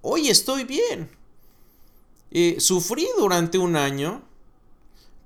hoy 0.00 0.28
estoy 0.28 0.62
bien. 0.62 1.10
Eh, 2.30 2.56
sufrí 2.60 3.08
durante 3.18 3.58
un 3.58 3.74
año 3.74 4.22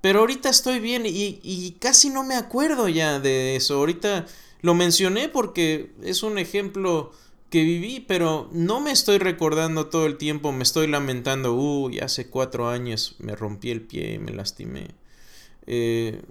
pero 0.03 0.19
ahorita 0.19 0.49
estoy 0.49 0.81
bien 0.81 1.03
y, 1.05 1.77
casi 1.79 2.09
no 2.09 2.25
me 2.25 2.35
acuerdo 2.35 2.89
ya 2.89 3.21
de 3.21 3.55
eso. 3.55 3.75
Ahorita 3.75 4.25
lo 4.59 4.73
mencioné 4.73 5.29
porque 5.29 5.93
es 6.03 6.23
un 6.23 6.37
ejemplo 6.37 7.13
que 7.53 7.61
viví, 7.61 7.99
pero 7.99 8.49
no 8.51 8.79
me 8.79 8.89
estoy 8.89 9.19
recordando 9.19 9.85
todo 9.85 10.07
el 10.07 10.17
tiempo, 10.17 10.51
me 10.51 10.63
estoy 10.63 10.87
lamentando, 10.87 11.53
uy, 11.53 11.99
hace 11.99 12.27
cuatro 12.27 12.67
años 12.67 13.15
me 13.19 13.35
rompí 13.35 13.69
el 13.69 13.83
pie 13.83 14.15
y 14.15 14.17
me 14.17 14.31
lastimé. 14.31 14.87
Eh, 15.67 16.23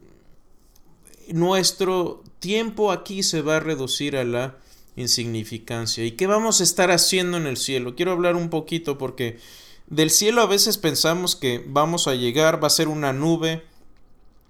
nuestro 1.29 2.25
tiempo 2.41 2.91
aquí 2.91 3.23
se 3.23 3.41
va 3.41 3.59
a 3.59 3.61
reducir 3.61 4.17
a 4.17 4.25
la 4.25 4.57
insignificancia. 4.97 6.05
¿Y 6.05 6.11
qué 6.11 6.27
vamos 6.27 6.61
a 6.61 6.65
estar 6.65 6.91
haciendo 6.91 7.37
en 7.37 7.47
el 7.47 7.57
cielo? 7.57 7.95
Quiero 7.95 8.11
hablar 8.11 8.35
un 8.35 8.51
poquito 8.51 8.99
porque 8.99 9.39
del 9.87 10.11
cielo 10.11 10.43
a 10.43 10.47
veces 10.47 10.77
pensamos 10.77 11.37
que 11.37 11.65
vamos 11.65 12.09
a 12.09 12.17
llegar, 12.17 12.61
va 12.61 12.67
a 12.67 12.71
ser 12.71 12.89
una 12.89 13.13
nube 13.13 13.63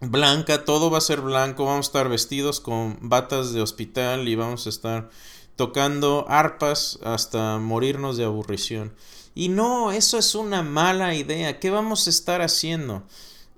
blanca, 0.01 0.65
todo 0.65 0.91
va 0.91 0.97
a 0.97 1.03
ser 1.03 1.21
blanco, 1.21 1.67
vamos 1.67 1.89
a 1.89 1.91
estar 1.91 2.09
vestidos 2.09 2.61
con 2.61 2.97
batas 3.03 3.53
de 3.53 3.61
hospital 3.61 4.27
y 4.27 4.37
vamos 4.37 4.65
a 4.65 4.71
estar 4.71 5.11
tocando 5.63 6.27
arpas 6.29 6.99
hasta 7.05 7.59
morirnos 7.59 8.17
de 8.17 8.25
aburrición. 8.25 8.93
Y 9.35 9.49
no, 9.49 9.93
eso 9.93 10.19
es 10.19 10.35
una 10.35 10.63
mala 10.63 11.15
idea. 11.15 11.61
¿Qué 11.61 11.71
vamos 11.71 12.07
a 12.07 12.11
estar 12.11 12.43
haciendo? 12.43 13.05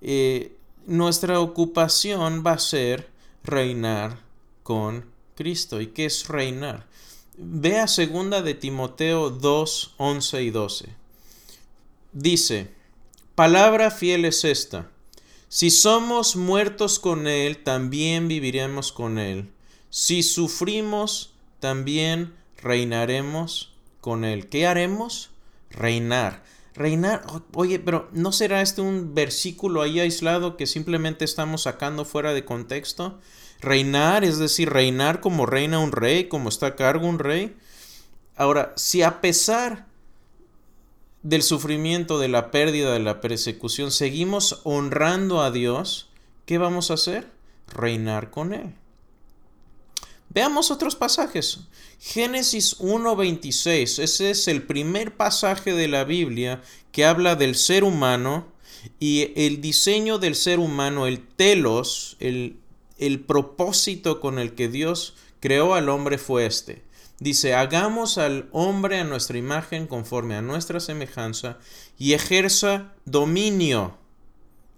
Eh, 0.03 0.57
nuestra 0.87 1.41
ocupación 1.41 2.43
va 2.47 2.53
a 2.53 2.59
ser 2.59 3.09
reinar 3.43 4.21
con 4.63 5.07
Cristo. 5.35 5.81
¿Y 5.81 5.87
qué 5.89 6.05
es 6.05 6.29
reinar? 6.29 6.87
Vea 7.37 7.89
segunda 7.89 8.43
de 8.43 8.55
Timoteo 8.55 9.31
2, 9.31 9.95
11 9.97 10.43
y 10.43 10.51
12 10.51 11.05
dice, 12.15 12.71
palabra 13.35 13.91
fiel 13.91 14.25
es 14.25 14.45
esta, 14.45 14.89
si 15.49 15.71
somos 15.71 16.37
muertos 16.37 16.99
con 16.99 17.27
Él, 17.27 17.63
también 17.63 18.27
viviremos 18.29 18.93
con 18.93 19.19
Él. 19.19 19.51
Si 19.91 20.25
sufrimos, 20.25 21.34
también 21.61 22.35
reinaremos 22.63 23.73
con 24.01 24.25
Él. 24.25 24.49
¿Qué 24.49 24.67
haremos? 24.67 25.31
Reinar. 25.71 26.43
Reinar, 26.75 27.23
oye, 27.53 27.79
pero 27.79 28.09
¿no 28.13 28.33
será 28.33 28.61
este 28.61 28.81
un 28.81 29.15
versículo 29.15 29.81
ahí 29.81 30.01
aislado 30.01 30.57
que 30.57 30.67
simplemente 30.67 31.25
estamos 31.25 31.63
sacando 31.63 32.05
fuera 32.05 32.35
de 32.35 32.45
contexto? 32.45 33.21
Reinar, 33.61 34.25
es 34.25 34.39
decir, 34.39 34.71
reinar 34.71 35.21
como 35.21 35.47
reina 35.47 35.79
un 35.79 35.93
rey, 35.93 36.29
como 36.29 36.49
está 36.49 36.67
a 36.67 36.77
cargo 36.77 37.07
un 37.07 37.21
rey. 37.21 37.57
Ahora, 38.37 38.73
si 38.77 39.03
a 39.03 39.21
pesar 39.21 39.87
del 41.23 41.43
sufrimiento, 41.43 42.19
de 42.19 42.29
la 42.29 42.51
pérdida, 42.51 42.93
de 42.93 42.99
la 42.99 43.21
persecución, 43.21 43.93
seguimos 43.93 44.61
honrando 44.65 45.43
a 45.43 45.51
Dios, 45.51 46.11
¿qué 46.45 46.59
vamos 46.59 46.91
a 46.91 46.95
hacer? 46.95 47.31
Reinar 47.69 48.31
con 48.31 48.53
Él. 48.53 48.75
Veamos 50.35 50.71
otros 50.71 50.97
pasajes. 50.97 51.61
Génesis 52.01 52.79
1.26, 52.81 54.03
ese 54.03 54.31
es 54.31 54.49
el 54.49 54.63
primer 54.63 55.17
pasaje 55.17 55.73
de 55.73 55.89
la 55.89 56.05
Biblia 56.05 56.61
que 56.93 57.05
habla 57.05 57.37
del 57.37 57.55
ser 57.55 57.85
humano 57.85 58.53
y 58.99 59.33
el 59.37 59.61
diseño 59.61 60.19
del 60.19 60.35
ser 60.35 60.59
humano, 60.59 61.07
el 61.07 61.27
telos, 61.27 62.17
el, 62.21 62.59
el 62.99 63.21
propósito 63.21 64.21
con 64.21 64.39
el 64.39 64.55
que 64.55 64.69
Dios 64.69 65.15
creó 65.41 65.75
al 65.75 65.89
hombre 65.89 66.19
fue 66.19 66.47
este 66.47 66.83
Dice, 67.21 67.55
hagamos 67.55 68.19
al 68.19 68.49
hombre 68.51 68.99
a 68.99 69.05
nuestra 69.05 69.39
imagen 69.39 69.87
conforme 69.87 70.35
a 70.35 70.43
nuestra 70.43 70.81
semejanza 70.81 71.59
y 71.97 72.13
ejerza 72.13 72.93
dominio. 73.05 73.97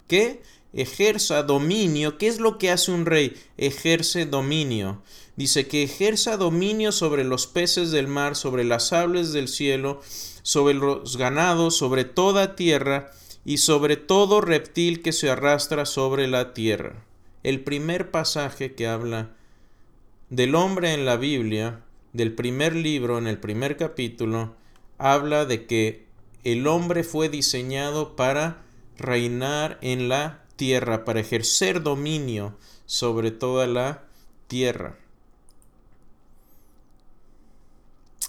¿Qué? 0.07 0.43
Ejerza 0.75 1.43
dominio. 1.43 2.19
¿Qué 2.19 2.27
es 2.29 2.39
lo 2.39 2.59
que 2.59 2.71
hace 2.71 2.93
un 2.93 3.07
rey? 3.07 3.35
Ejerce 3.57 4.27
dominio. 4.27 5.03
Dice 5.37 5.69
que 5.69 5.83
ejerza 5.83 6.39
dominio 6.39 6.93
sobre 6.93 7.23
los 7.23 7.47
peces 7.47 7.91
del 7.91 8.09
mar, 8.09 8.37
sobre 8.37 8.65
las 8.65 8.95
aves 8.95 9.33
del 9.33 9.49
cielo, 9.49 10.01
sobre 10.43 10.75
los 10.75 11.19
ganados, 11.19 11.77
sobre 11.77 12.05
toda 12.05 12.57
tierra 12.57 13.11
y 13.45 13.59
sobre 13.59 13.97
todo 13.97 14.41
reptil 14.41 15.03
que 15.03 15.13
se 15.13 15.29
arrastra 15.29 15.85
sobre 15.85 16.27
la 16.27 16.55
tierra. 16.55 17.05
El 17.43 17.61
primer 17.61 18.11
pasaje 18.11 18.75
que 18.75 18.87
habla 18.87 19.37
del 20.31 20.55
hombre 20.55 20.95
en 20.95 21.05
la 21.05 21.17
Biblia, 21.17 21.83
del 22.15 22.33
primer 22.33 22.75
libro, 22.75 23.19
en 23.19 23.27
el 23.27 23.39
primer 23.39 23.77
capítulo, 23.77 24.57
habla 24.97 25.45
de 25.45 25.67
que 25.67 26.07
el 26.45 26.67
hombre 26.67 27.05
fue 27.05 27.29
diseñado 27.29 28.17
para 28.17 28.63
reinar 28.97 29.79
en 29.83 30.09
la 30.09 30.45
tierra, 30.57 31.05
para 31.05 31.21
ejercer 31.21 31.83
dominio 31.83 32.57
sobre 32.87 33.31
toda 33.31 33.67
la 33.67 34.05
tierra. 34.47 34.97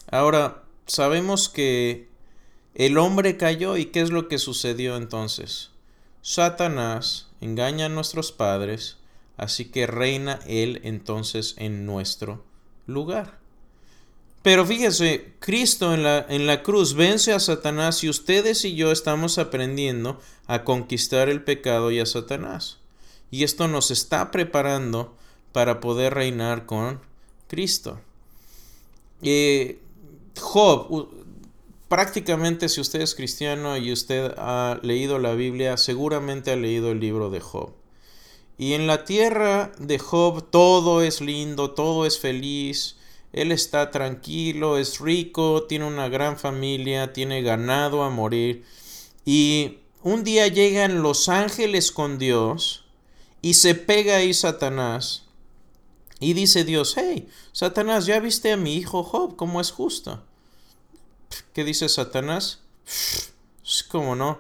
Ahora, 0.10 0.64
sabemos 0.86 1.50
que 1.50 2.08
el 2.76 2.98
hombre 2.98 3.38
cayó 3.38 3.76
y 3.78 3.86
¿qué 3.86 4.02
es 4.02 4.10
lo 4.10 4.28
que 4.28 4.38
sucedió 4.38 4.96
entonces? 4.96 5.72
Satanás 6.22 7.28
engaña 7.42 7.88
a 7.88 7.90
nuestros 7.90 8.32
padres, 8.32 8.98
así 9.36 9.66
que 9.66 9.88
reina 9.88 10.40
él 10.48 10.82
entonces 10.84 11.56
en 11.58 11.86
nuestro 11.86 12.44
lugar. 12.86 13.40
Pero 14.44 14.66
fíjese, 14.66 15.34
Cristo 15.40 15.94
en 15.94 16.04
la, 16.04 16.26
en 16.30 16.48
la 16.48 16.64
cruz 16.64 16.94
vence 16.94 17.34
a 17.34 17.40
Satanás 17.40 18.04
y 18.04 18.10
ustedes 18.10 18.64
y 18.64 18.76
yo 18.76 18.92
estamos 18.92 19.38
aprendiendo 19.38 20.22
a 20.46 20.64
conquistar 20.64 21.28
el 21.28 21.44
pecado 21.44 21.92
y 21.92 22.00
a 22.00 22.06
Satanás. 22.06 22.78
Y 23.30 23.44
esto 23.44 23.68
nos 23.68 23.92
está 23.92 24.32
preparando 24.32 25.18
para 25.52 25.82
poder 25.82 26.14
reinar 26.14 26.66
con 26.66 27.02
Cristo. 27.50 28.00
Eh, 29.22 29.80
Job, 30.38 31.10
prácticamente 31.88 32.70
si 32.70 32.82
usted 32.82 33.02
es 33.02 33.16
cristiano 33.16 33.78
y 33.78 33.92
usted 33.92 34.34
ha 34.38 34.80
leído 34.82 35.20
la 35.20 35.34
Biblia, 35.34 35.78
seguramente 35.78 36.52
ha 36.52 36.56
leído 36.56 36.92
el 36.92 37.00
libro 37.00 37.30
de 37.30 37.40
Job. 37.40 37.72
Y 38.58 38.74
en 38.74 38.88
la 38.88 39.06
tierra 39.06 39.72
de 39.78 40.00
Job 40.00 40.50
todo 40.50 41.04
es 41.04 41.22
lindo, 41.22 41.72
todo 41.72 42.06
es 42.06 42.20
feliz, 42.20 42.98
él 43.34 43.52
está 43.52 43.92
tranquilo, 43.92 44.78
es 44.78 45.00
rico, 45.00 45.64
tiene 45.64 45.86
una 45.86 46.10
gran 46.10 46.38
familia, 46.38 47.14
tiene 47.14 47.44
ganado 47.44 48.04
a 48.04 48.10
morir. 48.10 48.64
Y 49.26 49.78
un 50.02 50.24
día 50.24 50.48
llegan 50.48 51.04
los 51.04 51.30
ángeles 51.30 51.92
con 51.92 52.18
Dios 52.18 52.86
y 53.42 53.54
se 53.54 53.76
pega 53.76 54.18
ahí 54.18 54.34
Satanás. 54.34 55.27
Y 56.20 56.34
dice 56.34 56.64
Dios, 56.64 56.96
hey, 56.98 57.28
Satanás, 57.52 58.06
¿ya 58.06 58.20
viste 58.20 58.52
a 58.52 58.58
mi 58.58 58.76
hijo 58.76 59.04
Job 59.04 59.36
cómo 59.36 59.62
es 59.62 59.72
justo? 59.72 60.24
¿Qué 61.54 61.64
dice 61.64 61.90
Satanás? 61.90 62.60
¿Cómo 63.90 64.16
no? 64.16 64.40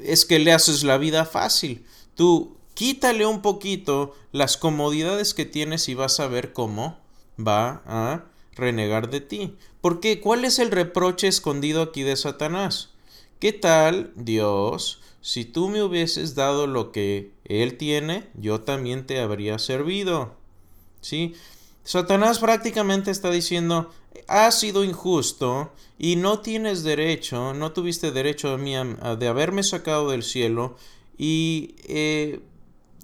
Es 0.00 0.24
que 0.24 0.38
le 0.38 0.52
haces 0.52 0.82
la 0.82 0.98
vida 0.98 1.24
fácil. 1.24 1.84
Tú 2.14 2.56
quítale 2.74 3.26
un 3.26 3.42
poquito 3.42 4.16
las 4.32 4.56
comodidades 4.56 5.34
que 5.34 5.44
tienes 5.44 5.88
y 5.88 5.94
vas 5.94 6.18
a 6.20 6.26
ver 6.26 6.52
cómo 6.52 6.98
va 7.38 7.82
a 7.86 8.24
renegar 8.54 9.10
de 9.10 9.20
ti. 9.20 9.56
¿Por 9.80 10.00
qué? 10.00 10.20
¿Cuál 10.20 10.44
es 10.44 10.58
el 10.58 10.70
reproche 10.70 11.28
escondido 11.28 11.82
aquí 11.82 12.02
de 12.02 12.16
Satanás? 12.16 12.90
¿Qué 13.38 13.52
tal, 13.52 14.12
Dios? 14.16 15.00
Si 15.20 15.44
tú 15.44 15.68
me 15.68 15.82
hubieses 15.82 16.34
dado 16.34 16.66
lo 16.66 16.92
que 16.92 17.32
Él 17.44 17.76
tiene, 17.76 18.28
yo 18.34 18.60
también 18.62 19.06
te 19.06 19.20
habría 19.20 19.58
servido. 19.58 20.36
¿Sí? 21.02 21.34
Satanás 21.84 22.38
prácticamente 22.38 23.10
está 23.10 23.30
diciendo, 23.30 23.92
has 24.28 24.58
sido 24.58 24.84
injusto 24.84 25.72
y 25.98 26.16
no 26.16 26.40
tienes 26.40 26.82
derecho, 26.82 27.52
no 27.52 27.72
tuviste 27.72 28.12
derecho 28.12 28.54
a 28.54 28.56
mí 28.56 28.74
de 29.18 29.28
haberme 29.28 29.62
sacado 29.62 30.10
del 30.10 30.22
cielo 30.22 30.76
y, 31.18 31.74
eh, 31.88 32.40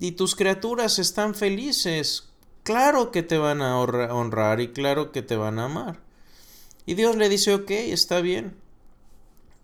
y 0.00 0.12
tus 0.12 0.34
criaturas 0.34 0.98
están 0.98 1.34
felices 1.34 2.28
claro 2.68 3.10
que 3.10 3.22
te 3.22 3.38
van 3.38 3.62
a 3.62 3.80
honrar 3.80 4.60
y 4.60 4.68
claro 4.68 5.10
que 5.10 5.22
te 5.22 5.36
van 5.36 5.58
a 5.58 5.64
amar. 5.64 6.00
Y 6.84 6.94
Dios 6.94 7.16
le 7.16 7.30
dice, 7.30 7.54
ok, 7.54 7.70
está 7.70 8.20
bien, 8.20 8.56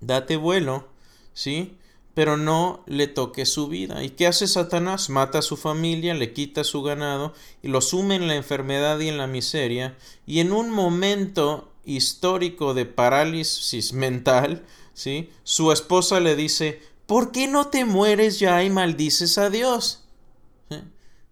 date 0.01 0.37
vuelo, 0.37 0.89
¿sí? 1.35 1.77
Pero 2.15 2.37
no 2.37 2.85
le 2.87 3.09
toque 3.09 3.45
su 3.45 3.69
vida. 3.69 4.03
¿Y 4.05 4.11
qué 4.11 4.27
hace 4.27 4.47
Satanás? 4.47 5.11
Mata 5.11 5.39
a 5.39 5.43
su 5.43 5.57
familia, 5.57 6.15
le 6.15 6.33
quita 6.33 6.65
su 6.65 6.83
ganado 6.83 7.35
y 7.63 7.69
lo 7.69 7.81
sume 7.81 8.15
en 8.15 8.29
la 8.29 8.37
enfermedad 8.37 8.99
y 9.01 9.09
en 9.09 9.19
la 9.19 9.27
miseria. 9.27 9.97
Y 10.25 10.41
en 10.41 10.53
un 10.53 10.71
momento 10.71 11.73
histórico 11.85 12.73
de 12.73 12.87
parálisis 12.87 13.93
mental, 13.93 14.65
¿sí? 14.95 15.31
Su 15.43 15.73
esposa 15.73 16.21
le 16.21 16.37
dice, 16.37 16.81
¿por 17.07 17.33
qué 17.33 17.49
no 17.49 17.69
te 17.69 17.85
mueres 17.85 18.39
ya 18.39 18.63
y 18.63 18.71
maldices 18.71 19.39
a 19.39 19.51
Dios? 19.51 20.05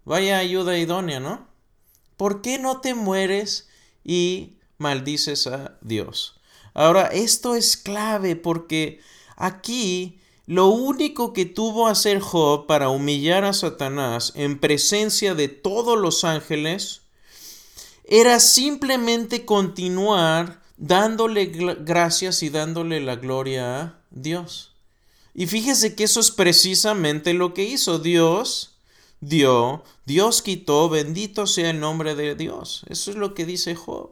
Vaya 0.05 0.39
ayuda 0.39 0.79
idónea, 0.79 1.21
¿no? 1.21 1.47
¿Por 2.17 2.43
qué 2.43 2.59
no 2.59 2.81
te 2.81 2.95
mueres 2.95 3.69
y 4.05 4.57
maldices 4.79 5.47
a 5.47 5.79
Dios? 5.81 6.41
Ahora, 6.75 7.07
esto 7.07 7.55
es 7.55 7.77
clave 7.77 8.35
porque 8.37 9.01
aquí 9.37 10.19
lo 10.47 10.69
único 10.69 11.33
que 11.33 11.45
tuvo 11.45 11.87
a 11.87 11.93
hacer 11.93 12.21
Job 12.21 12.67
para 12.67 12.89
humillar 12.89 13.45
a 13.45 13.53
Satanás 13.53 14.33
en 14.35 14.59
presencia 14.59 15.35
de 15.35 15.49
todos 15.49 15.99
los 15.99 16.25
ángeles 16.25 17.03
era 18.05 18.41
simplemente 18.41 19.45
continuar 19.45 20.61
dándole 20.77 21.47
gracias 21.47 22.43
y 22.43 22.49
dándole 22.49 23.01
la 23.01 23.17
gloria 23.17 23.81
a 23.81 24.01
Dios. 24.11 24.73
Y 25.35 25.47
fíjese 25.47 25.95
que 25.95 26.05
eso 26.05 26.21
es 26.21 26.31
precisamente 26.31 27.33
lo 27.35 27.55
que 27.55 27.65
hizo 27.65 27.99
Dios 27.99 28.73
dio, 29.21 29.85
Dios 30.05 30.43
quitó, 30.43 30.89
bendito 30.89 31.47
sea 31.47 31.71
el 31.71 31.81
nombre 31.81 32.15
de 32.15 32.35
Dios. 32.35 32.85
Eso 32.89 33.13
es 33.13 33.17
lo 33.17 33.33
que 33.35 33.47
dice 33.47 33.75
Job. 33.77 34.11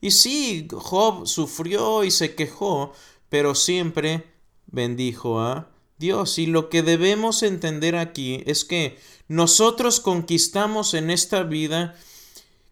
Y 0.00 0.10
sí, 0.10 0.68
Job 0.70 1.26
sufrió 1.26 2.04
y 2.04 2.10
se 2.10 2.34
quejó, 2.34 2.92
pero 3.30 3.54
siempre 3.54 4.33
bendijo 4.74 5.40
a 5.40 5.70
Dios. 5.98 6.38
Y 6.38 6.46
lo 6.46 6.68
que 6.68 6.82
debemos 6.82 7.42
entender 7.42 7.96
aquí 7.96 8.42
es 8.46 8.64
que 8.64 8.98
nosotros 9.28 10.00
conquistamos 10.00 10.94
en 10.94 11.10
esta 11.10 11.42
vida 11.42 11.94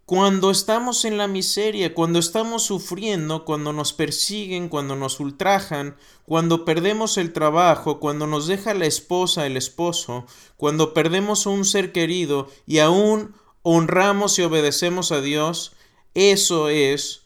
cuando 0.04 0.50
estamos 0.50 1.04
en 1.04 1.16
la 1.16 1.28
miseria, 1.28 1.94
cuando 1.94 2.18
estamos 2.18 2.64
sufriendo, 2.64 3.44
cuando 3.44 3.72
nos 3.72 3.92
persiguen, 3.92 4.68
cuando 4.68 4.96
nos 4.96 5.20
ultrajan, 5.20 5.96
cuando 6.26 6.64
perdemos 6.64 7.16
el 7.16 7.32
trabajo, 7.32 8.00
cuando 8.00 8.26
nos 8.26 8.46
deja 8.46 8.74
la 8.74 8.86
esposa, 8.86 9.46
el 9.46 9.56
esposo, 9.56 10.26
cuando 10.56 10.92
perdemos 10.92 11.46
un 11.46 11.64
ser 11.64 11.92
querido 11.92 12.48
y 12.66 12.80
aún 12.80 13.34
honramos 13.62 14.38
y 14.38 14.42
obedecemos 14.42 15.12
a 15.12 15.20
Dios, 15.20 15.72
eso 16.14 16.68
es 16.68 17.22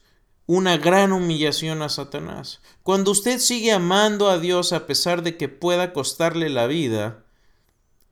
una 0.47 0.77
gran 0.77 1.13
humillación 1.13 1.83
a 1.83 1.89
Satanás. 1.89 2.61
Cuando 2.87 3.11
usted 3.11 3.41
sigue 3.41 3.73
amando 3.73 4.31
a 4.31 4.39
Dios 4.39 4.73
a 4.73 4.87
pesar 4.87 5.25
de 5.25 5.37
que 5.37 5.49
pueda 5.49 5.93
costarle 5.93 6.49
la 6.49 6.69
vida, 6.69 7.25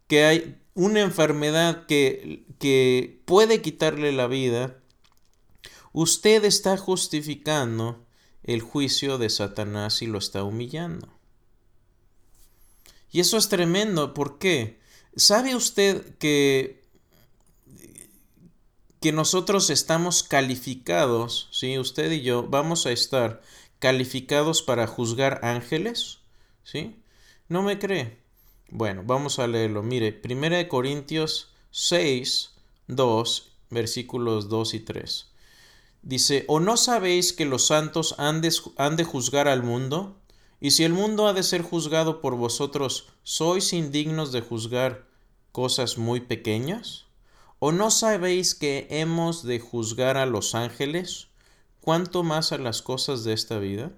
que 0.08 0.24
hay 0.24 0.58
una 0.74 1.00
enfermedad 1.00 1.86
que, 1.86 2.44
que 2.58 3.22
puede 3.24 3.62
quitarle 3.62 4.10
la 4.10 4.26
vida, 4.26 4.76
usted 5.92 6.44
está 6.44 6.76
justificando 6.76 8.04
el 8.42 8.62
juicio 8.62 9.16
de 9.16 9.30
Satanás 9.30 10.02
y 10.02 10.08
lo 10.08 10.18
está 10.18 10.42
humillando. 10.42 11.06
Y 13.12 13.20
eso 13.20 13.36
es 13.36 13.48
tremendo. 13.48 14.12
¿Por 14.12 14.40
qué? 14.40 14.80
¿Sabe 15.14 15.54
usted 15.54 16.18
que, 16.18 16.82
que 19.00 19.12
nosotros 19.12 19.70
estamos 19.70 20.24
calificados, 20.24 21.48
¿sí? 21.52 21.78
Usted 21.78 22.10
y 22.10 22.22
yo 22.22 22.42
vamos 22.42 22.86
a 22.86 22.90
estar 22.90 23.40
calificados 23.84 24.62
para 24.62 24.86
juzgar 24.86 25.40
ángeles? 25.42 26.20
¿Sí? 26.62 27.02
¿No 27.50 27.62
me 27.62 27.78
cree? 27.78 28.16
Bueno, 28.70 29.02
vamos 29.04 29.38
a 29.38 29.46
leerlo. 29.46 29.82
Mire, 29.82 30.22
1 30.24 30.68
Corintios 30.70 31.52
6, 31.70 32.52
2, 32.86 33.52
versículos 33.68 34.48
2 34.48 34.72
y 34.72 34.80
3. 34.80 35.26
Dice, 36.00 36.46
¿o 36.48 36.60
no 36.60 36.78
sabéis 36.78 37.34
que 37.34 37.44
los 37.44 37.66
santos 37.66 38.14
han 38.16 38.40
de, 38.40 38.54
han 38.78 38.96
de 38.96 39.04
juzgar 39.04 39.48
al 39.48 39.62
mundo? 39.62 40.16
Y 40.62 40.70
si 40.70 40.84
el 40.84 40.94
mundo 40.94 41.26
ha 41.26 41.34
de 41.34 41.42
ser 41.42 41.60
juzgado 41.60 42.22
por 42.22 42.36
vosotros, 42.36 43.08
¿sois 43.22 43.74
indignos 43.74 44.32
de 44.32 44.40
juzgar 44.40 45.04
cosas 45.52 45.98
muy 45.98 46.20
pequeñas? 46.20 47.04
¿O 47.58 47.70
no 47.70 47.90
sabéis 47.90 48.54
que 48.54 48.86
hemos 48.88 49.42
de 49.42 49.60
juzgar 49.60 50.16
a 50.16 50.24
los 50.24 50.54
ángeles? 50.54 51.28
¿Cuánto 51.84 52.22
más 52.22 52.52
a 52.52 52.56
las 52.56 52.80
cosas 52.80 53.24
de 53.24 53.34
esta 53.34 53.58
vida? 53.58 53.92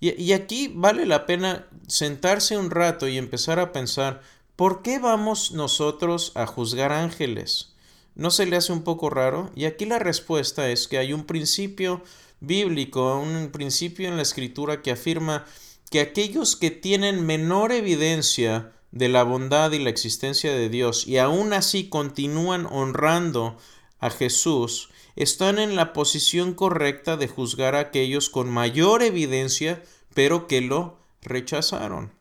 Y, 0.00 0.32
aquí 0.32 0.72
vale 0.74 1.04
la 1.04 1.26
pena 1.26 1.68
sentarse 1.86 2.56
un 2.56 2.70
rato 2.70 3.06
y 3.06 3.18
empezar 3.18 3.58
a 3.60 3.70
pensar, 3.70 4.22
¿por 4.56 4.80
qué 4.80 4.98
vamos 4.98 5.52
nosotros 5.52 6.32
a 6.36 6.46
juzgar 6.46 6.90
ángeles? 6.90 7.74
¿No 8.14 8.30
se 8.30 8.46
le 8.46 8.56
hace 8.56 8.72
un 8.72 8.82
poco 8.82 9.10
raro? 9.10 9.50
Y 9.54 9.66
aquí 9.66 9.84
la 9.84 9.98
respuesta 9.98 10.70
es 10.70 10.88
que 10.88 10.96
hay 10.96 11.12
un 11.12 11.24
principio 11.24 12.02
bíblico, 12.40 13.18
un 13.18 13.50
principio 13.52 14.08
en 14.08 14.16
la 14.16 14.22
escritura 14.22 14.80
que 14.80 14.92
afirma 14.92 15.44
que 15.90 16.00
aquellos 16.00 16.56
que 16.56 16.70
tienen 16.70 17.26
menor 17.26 17.72
evidencia 17.72 18.72
de 18.90 19.10
la 19.10 19.22
bondad 19.22 19.72
y 19.72 19.80
la 19.80 19.90
existencia 19.90 20.54
de 20.54 20.70
Dios 20.70 21.06
y 21.06 21.18
aún 21.18 21.52
así 21.52 21.90
continúan 21.90 22.64
honrando 22.64 23.58
a 24.00 24.08
Jesús, 24.08 24.88
están 25.16 25.58
en 25.58 25.76
la 25.76 25.92
posición 25.92 26.54
correcta 26.54 27.16
de 27.16 27.28
juzgar 27.28 27.74
a 27.74 27.80
aquellos 27.80 28.30
con 28.30 28.50
mayor 28.50 29.02
evidencia, 29.02 29.82
pero 30.14 30.46
que 30.46 30.60
lo 30.60 30.98
rechazaron. 31.22 32.12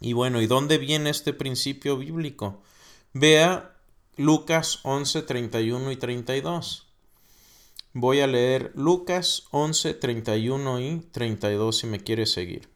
Y 0.00 0.12
bueno, 0.14 0.40
¿y 0.40 0.46
dónde 0.46 0.78
viene 0.78 1.10
este 1.10 1.32
principio 1.32 1.96
bíblico? 1.98 2.62
Vea 3.12 3.76
Lucas 4.16 4.80
11, 4.82 5.22
31 5.22 5.92
y 5.92 5.96
32. 5.96 6.86
Voy 7.92 8.20
a 8.20 8.26
leer 8.26 8.72
Lucas 8.74 9.44
11, 9.50 9.94
31 9.94 10.80
y 10.80 11.00
32 11.10 11.78
si 11.78 11.86
me 11.86 12.00
quiere 12.00 12.26
seguir. 12.26 12.68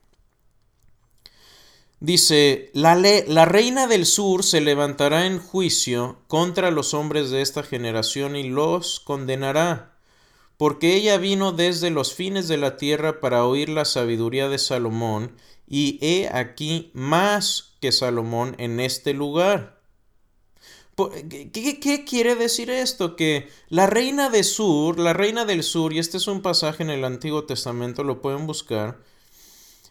Dice, 2.00 2.70
la, 2.74 2.96
la, 2.96 3.44
reina 3.44 3.86
del 3.86 4.04
sur 4.04 4.42
se 4.42 4.60
levantará 4.60 5.26
en 5.26 5.38
juicio 5.38 6.18
contra 6.26 6.70
los 6.70 6.92
hombres 6.92 7.30
de 7.30 7.40
esta 7.40 7.62
generación 7.62 8.36
y 8.36 8.48
los 8.48 9.00
condenará, 9.00 9.96
porque 10.58 10.94
ella 10.94 11.16
vino 11.16 11.52
desde 11.52 11.90
los 11.90 12.12
fines 12.12 12.46
de 12.48 12.58
la 12.58 12.76
tierra 12.76 13.20
para 13.20 13.46
oír 13.46 13.68
la 13.68 13.84
sabiduría 13.84 14.48
de 14.48 14.58
Salomón, 14.58 15.36
y 15.66 15.98
he 16.02 16.28
aquí 16.28 16.90
más 16.92 17.76
que 17.80 17.90
Salomón 17.90 18.54
en 18.58 18.80
este 18.80 19.14
lugar. 19.14 19.80
¿Qué, 20.96 21.80
¿Qué, 21.80 22.04
quiere 22.04 22.36
decir 22.36 22.70
esto? 22.70 23.16
Que 23.16 23.48
la 23.68 23.86
reina 23.86 24.30
del 24.30 24.44
sur, 24.44 24.98
la 24.98 25.12
reina 25.12 25.44
del 25.44 25.62
sur, 25.62 25.92
y 25.92 25.98
este 25.98 26.18
es 26.18 26.28
un 26.28 26.40
pasaje 26.40 26.82
en 26.82 26.90
el 26.90 27.04
Antiguo 27.04 27.44
Testamento, 27.44 28.04
lo 28.04 28.22
pueden 28.22 28.46
buscar, 28.46 29.00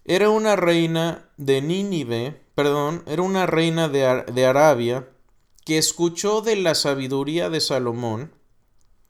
era 0.05 0.29
una 0.29 0.55
reina 0.55 1.29
de 1.37 1.61
Nínive, 1.61 2.41
perdón, 2.55 3.03
era 3.07 3.21
una 3.21 3.45
reina 3.45 3.87
de, 3.89 4.23
de 4.31 4.45
Arabia 4.45 5.09
que 5.65 5.77
escuchó 5.77 6.41
de 6.41 6.55
la 6.57 6.75
sabiduría 6.75 7.49
de 7.49 7.61
Salomón 7.61 8.33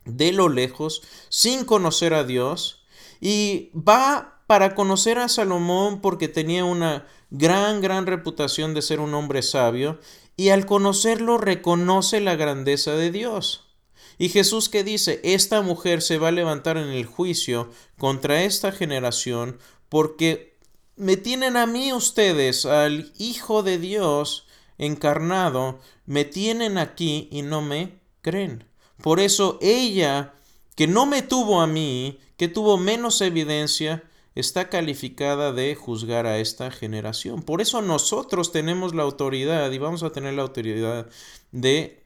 de 0.06 0.32
lo 0.34 0.49
lejos, 0.49 1.01
sin 1.29 1.65
conocer 1.65 2.13
a 2.13 2.23
Dios, 2.23 2.86
y 3.21 3.71
va 3.73 4.43
para 4.47 4.75
conocer 4.75 5.17
a 5.17 5.29
Salomón 5.29 6.01
porque 6.01 6.27
tenía 6.27 6.65
una 6.65 7.08
gran, 7.29 7.82
gran 7.82 8.06
reputación 8.06 8.73
de 8.73 8.82
ser 8.82 8.99
un 8.99 9.13
hombre 9.13 9.41
sabio, 9.41 9.99
y 10.36 10.49
al 10.49 10.65
conocerlo 10.65 11.38
reconoce 11.38 12.19
la 12.19 12.36
grandeza 12.36 12.95
de 12.95 13.12
Dios. 13.12 13.75
Y 14.17 14.29
Jesús 14.29 14.69
que 14.69 14.84
dice, 14.84 15.19
esta 15.23 15.62
mujer 15.62 16.01
se 16.01 16.17
va 16.17 16.27
a 16.27 16.32
levantar 16.32 16.77
en 16.77 16.89
el 16.89 17.06
juicio 17.06 17.69
contra 17.97 18.43
esta 18.43 18.71
generación 18.71 19.58
porque 19.89 20.53
me 20.95 21.17
tienen 21.17 21.58
a 21.58 21.65
mí 21.65 21.93
ustedes, 21.93 22.65
al 22.65 23.12
Hijo 23.17 23.63
de 23.63 23.77
Dios 23.77 24.47
encarnado, 24.77 25.79
me 26.06 26.25
tienen 26.25 26.77
aquí 26.77 27.27
y 27.32 27.41
no 27.41 27.62
me 27.62 27.99
creen. 28.21 28.65
Por 29.01 29.19
eso 29.19 29.58
ella, 29.62 30.34
que 30.75 30.88
no 30.88 31.06
me 31.06 31.21
tuvo 31.21 31.62
a 31.62 31.67
mí, 31.67 32.19
que 32.38 32.47
tuvo 32.47 32.77
menos 32.77 33.21
evidencia, 33.21 34.03
está 34.36 34.69
calificada 34.69 35.51
de 35.51 35.75
juzgar 35.75 36.25
a 36.25 36.39
esta 36.39 36.71
generación. 36.71 37.43
Por 37.43 37.62
eso 37.62 37.82
nosotros 37.82 38.51
tenemos 38.51 38.95
la 38.95 39.03
autoridad 39.03 39.71
y 39.71 39.77
vamos 39.77 40.03
a 40.03 40.12
tener 40.12 40.34
la 40.34 40.41
autoridad 40.41 41.08
de 41.51 42.03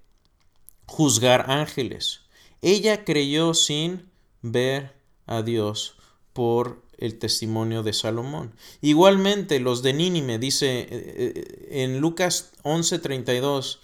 juzgar 0.86 1.50
ángeles. 1.50 2.22
Ella 2.62 3.06
creyó 3.06 3.54
sin 3.54 4.10
ver 4.42 4.96
a 5.26 5.42
Dios 5.42 5.96
por 6.34 6.84
el 6.98 7.20
testimonio 7.20 7.84
de 7.84 7.94
Salomón. 7.94 8.54
Igualmente 8.82 9.60
los 9.60 9.84
de 9.84 9.94
Nínive, 9.94 10.40
dice 10.40 10.80
eh, 10.80 10.88
eh, 10.92 11.68
en 11.84 12.00
Lucas 12.00 12.52
11:32, 12.64 13.80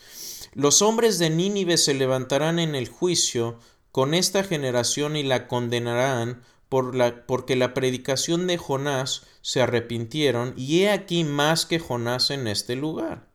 los 0.54 0.82
hombres 0.82 1.20
de 1.20 1.30
Nínive 1.30 1.78
se 1.78 1.94
levantarán 1.94 2.60
en 2.60 2.76
el 2.76 2.88
juicio 2.88 3.60
con 3.92 4.14
esta 4.14 4.44
generación 4.44 5.16
y 5.16 5.24
la 5.24 5.48
condenarán 5.48 6.44
por 6.70 6.96
la, 6.96 7.26
porque 7.28 7.56
la 7.56 7.74
predicación 7.74 8.48
de 8.48 8.58
Jonás 8.58 9.24
se 9.42 9.62
arrepintieron 9.62 10.54
y 10.58 10.82
he 10.82 10.90
aquí 10.90 11.24
más 11.24 11.66
que 11.66 11.80
Jonás 11.80 12.32
en 12.32 12.48
este 12.48 12.76
lugar. 12.76 13.28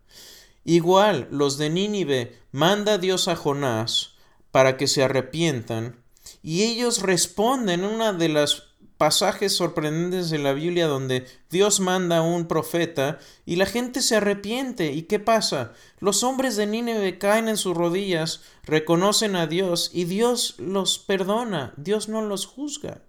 Igual, 0.65 1.29
los 1.31 1.57
de 1.57 1.71
Nínive 1.71 2.37
manda 2.51 2.99
Dios 2.99 3.29
a 3.29 3.37
Jonás 3.37 4.15
para 4.51 4.77
que 4.77 4.87
se 4.87 5.05
arrepientan 5.05 6.03
y 6.43 6.65
ellos 6.65 7.03
responden 7.03 7.85
una 7.85 8.13
de 8.13 8.29
las 8.29 8.68
pasajes 8.99 9.55
sorprendentes 9.55 10.33
en 10.33 10.43
la 10.43 10.53
Biblia 10.53 10.89
donde 10.89 11.25
Dios 11.51 11.79
manda 11.79 12.19
a 12.19 12.23
un 12.23 12.49
profeta 12.49 13.21
y 13.47 13.57
la 13.57 13.65
gente 13.65 14.03
se 14.03 14.17
arrepiente. 14.17 14.93
¿Y 14.93 15.03
qué 15.03 15.21
pasa? 15.21 15.73
Los 16.01 16.25
hombres 16.25 16.57
de 16.57 16.67
Nínive 16.67 17.17
caen 17.17 17.49
en 17.49 17.57
sus 17.57 17.77
rodillas, 17.77 18.43
reconocen 18.65 19.37
a 19.37 19.47
Dios 19.47 19.91
y 19.95 20.05
Dios 20.05 20.57
los 20.59 20.99
perdona, 20.99 21.73
Dios 21.77 22.09
no 22.09 22.23
los 22.23 22.45
juzga. 22.45 23.03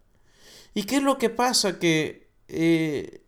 ¿Y 0.76 0.84
qué 0.84 0.98
es 0.98 1.04
lo 1.04 1.18
que 1.18 1.32
pasa? 1.32 1.80
Que 1.80 2.30
eh, 2.48 3.24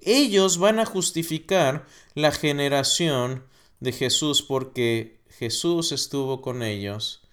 ellos 0.00 0.58
van 0.58 0.78
a 0.78 0.86
justificar 0.86 1.84
la 2.14 2.30
generación 2.30 3.44
de 3.80 3.90
Jesús 3.90 4.40
porque 4.40 5.20
Jesús 5.30 5.90
estuvo 5.90 6.40
con 6.40 6.62
ellos 6.62 7.25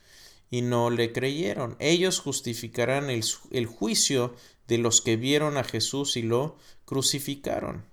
y 0.54 0.62
no 0.62 0.92
le 0.92 1.12
creyeron. 1.12 1.76
Ellos 1.80 2.20
justificarán 2.20 3.10
el, 3.10 3.26
el, 3.50 3.66
juicio 3.66 4.36
de 4.68 4.78
los 4.78 5.02
que 5.02 5.18
vieron 5.18 5.58
a 5.58 5.64
Jesús 5.64 6.16
y 6.16 6.22
lo 6.22 6.58
crucificaron. 6.86 7.88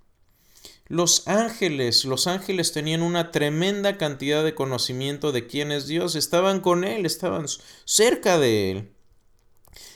Los 0.86 1.26
ángeles, 1.26 2.04
los 2.04 2.26
ángeles 2.26 2.72
tenían 2.72 3.00
una 3.00 3.30
tremenda 3.30 3.96
cantidad 3.96 4.44
de 4.44 4.54
conocimiento 4.54 5.32
de 5.32 5.46
quién 5.46 5.72
es 5.72 5.86
Dios, 5.86 6.16
estaban 6.16 6.60
con 6.60 6.84
Él, 6.84 7.06
estaban 7.06 7.46
cerca 7.86 8.38
de 8.38 8.70
Él. 8.70 8.92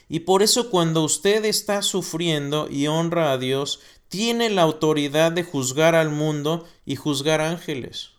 Y 0.08 0.20
por 0.20 0.42
eso 0.42 0.70
cuando 0.70 1.04
usted 1.04 1.44
está 1.44 1.82
sufriendo 1.82 2.70
y 2.70 2.86
honra 2.86 3.32
a 3.32 3.36
Dios, 3.36 3.80
tiene 4.08 4.48
la 4.48 4.62
autoridad 4.62 5.32
de 5.32 5.44
juzgar 5.44 5.94
al 5.94 6.08
mundo 6.08 6.66
y 6.86 6.96
juzgar 6.96 7.42
ángeles. 7.42 8.12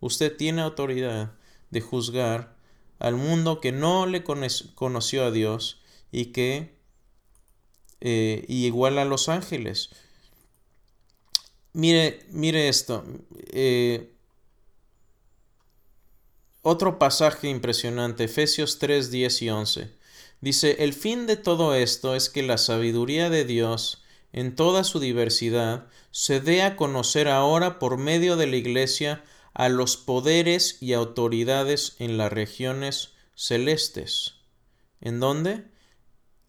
Usted 0.00 0.36
tiene 0.36 0.60
autoridad 0.60 1.32
de 1.70 1.80
juzgar 1.80 2.55
al 2.98 3.14
mundo 3.16 3.60
que 3.60 3.72
no 3.72 4.06
le 4.06 4.24
conoció 4.24 5.24
a 5.24 5.30
Dios 5.30 5.82
y 6.12 6.26
que 6.26 6.76
eh, 8.00 8.44
igual 8.48 8.98
a 8.98 9.04
los 9.04 9.28
ángeles. 9.28 9.90
Mire, 11.72 12.20
mire 12.30 12.68
esto. 12.68 13.04
Eh, 13.52 14.12
otro 16.62 16.98
pasaje 16.98 17.48
impresionante, 17.48 18.24
Efesios 18.24 18.78
3, 18.78 19.10
10 19.10 19.42
y 19.42 19.50
11. 19.50 19.90
Dice, 20.40 20.76
el 20.80 20.94
fin 20.94 21.26
de 21.26 21.36
todo 21.36 21.74
esto 21.74 22.14
es 22.14 22.28
que 22.28 22.42
la 22.42 22.58
sabiduría 22.58 23.30
de 23.30 23.44
Dios, 23.44 24.02
en 24.32 24.54
toda 24.56 24.84
su 24.84 24.98
diversidad, 25.00 25.86
se 26.10 26.40
dé 26.40 26.62
a 26.62 26.76
conocer 26.76 27.28
ahora 27.28 27.78
por 27.78 27.98
medio 27.98 28.36
de 28.36 28.46
la 28.46 28.56
Iglesia 28.56 29.22
a 29.56 29.70
los 29.70 29.96
poderes 29.96 30.76
y 30.82 30.92
autoridades 30.92 31.96
en 31.98 32.18
las 32.18 32.30
regiones 32.30 33.14
celestes. 33.34 34.34
¿En 35.00 35.18
dónde? 35.18 35.64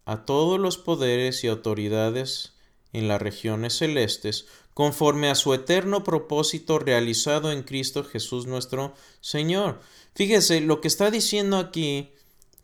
A 0.04 0.26
todos 0.26 0.60
los 0.60 0.78
poderes 0.78 1.42
y 1.46 1.48
autoridades 1.48 2.56
en 2.92 3.08
las 3.08 3.22
regiones 3.22 3.78
celestes, 3.78 4.46
conforme 4.74 5.30
a 5.30 5.36
su 5.36 5.54
eterno 5.54 6.04
propósito 6.04 6.80
realizado 6.80 7.54
en 7.54 7.64
Cristo 7.64 8.04
Jesús 8.04 8.46
nuestro 8.46 8.94
Señor. 9.22 9.80
Fíjese, 10.14 10.60
lo 10.60 10.82
que 10.82 10.90
está 10.90 11.10
diciendo 11.10 11.56
aquí 11.60 12.12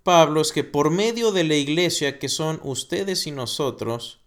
Pablo 0.04 0.42
es 0.42 0.52
que 0.52 0.66
por 0.66 0.90
medio 0.90 1.32
de 1.32 1.46
la 1.46 1.56
iglesia 1.56 2.20
que 2.20 2.28
son 2.28 2.60
ustedes 2.64 3.28
y 3.28 3.32
nosotros, 3.32 4.20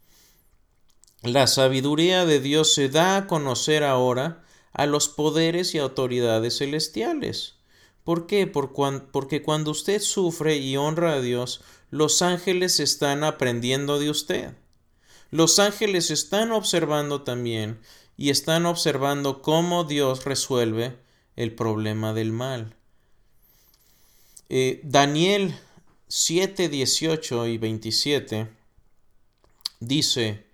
la 1.20 1.46
sabiduría 1.46 2.24
de 2.24 2.40
Dios 2.40 2.72
se 2.72 2.88
da 2.88 3.18
a 3.18 3.26
conocer 3.26 3.84
ahora 3.84 4.45
a 4.76 4.84
los 4.84 5.08
poderes 5.08 5.74
y 5.74 5.78
autoridades 5.78 6.58
celestiales. 6.58 7.54
¿Por 8.04 8.26
qué? 8.26 8.46
porque 8.46 9.42
cuando 9.42 9.70
usted 9.70 10.00
sufre 10.00 10.58
y 10.58 10.76
honra 10.76 11.14
a 11.14 11.20
Dios, 11.20 11.62
los 11.90 12.20
ángeles 12.20 12.78
están 12.78 13.24
aprendiendo 13.24 13.98
de 13.98 14.10
usted. 14.10 14.52
Los 15.30 15.58
ángeles 15.58 16.10
están 16.10 16.52
observando 16.52 17.22
también 17.22 17.80
y 18.18 18.28
están 18.28 18.66
observando 18.66 19.40
cómo 19.40 19.84
Dios 19.84 20.24
resuelve 20.26 20.98
el 21.36 21.54
problema 21.54 22.12
del 22.12 22.32
mal. 22.32 22.76
Eh, 24.50 24.80
Daniel 24.84 25.58
7, 26.08 26.68
18 26.68 27.46
y 27.46 27.58
27 27.58 28.48
dice, 29.80 30.45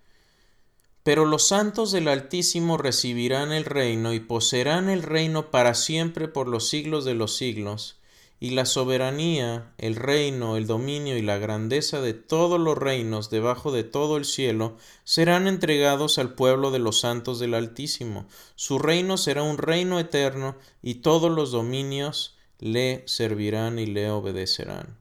Pero 1.02 1.24
los 1.24 1.48
santos 1.48 1.90
del 1.90 2.06
Altísimo 2.06 2.78
recibirán 2.78 3.50
el 3.50 3.64
reino 3.64 4.12
y 4.12 4.20
poseerán 4.20 4.88
el 4.88 5.02
reino 5.02 5.50
para 5.50 5.74
siempre 5.74 6.28
por 6.28 6.46
los 6.46 6.68
siglos 6.68 7.04
de 7.04 7.14
los 7.14 7.36
siglos, 7.36 7.98
y 8.38 8.50
la 8.50 8.66
soberanía, 8.66 9.72
el 9.78 9.94
reino, 9.94 10.56
el 10.56 10.66
dominio 10.66 11.16
y 11.16 11.22
la 11.22 11.38
grandeza 11.38 12.00
de 12.00 12.12
todos 12.12 12.58
los 12.58 12.76
reinos 12.76 13.30
debajo 13.30 13.70
de 13.70 13.84
todo 13.84 14.16
el 14.16 14.24
cielo 14.24 14.76
serán 15.04 15.46
entregados 15.46 16.18
al 16.18 16.34
pueblo 16.34 16.72
de 16.72 16.80
los 16.80 16.98
santos 16.98 17.38
del 17.38 17.54
Altísimo. 17.54 18.26
Su 18.56 18.80
reino 18.80 19.16
será 19.16 19.44
un 19.44 19.58
reino 19.58 20.00
eterno, 20.00 20.56
y 20.82 20.96
todos 20.96 21.30
los 21.30 21.52
dominios 21.52 22.36
le 22.58 23.04
servirán 23.06 23.78
y 23.78 23.86
le 23.86 24.10
obedecerán. 24.10 24.98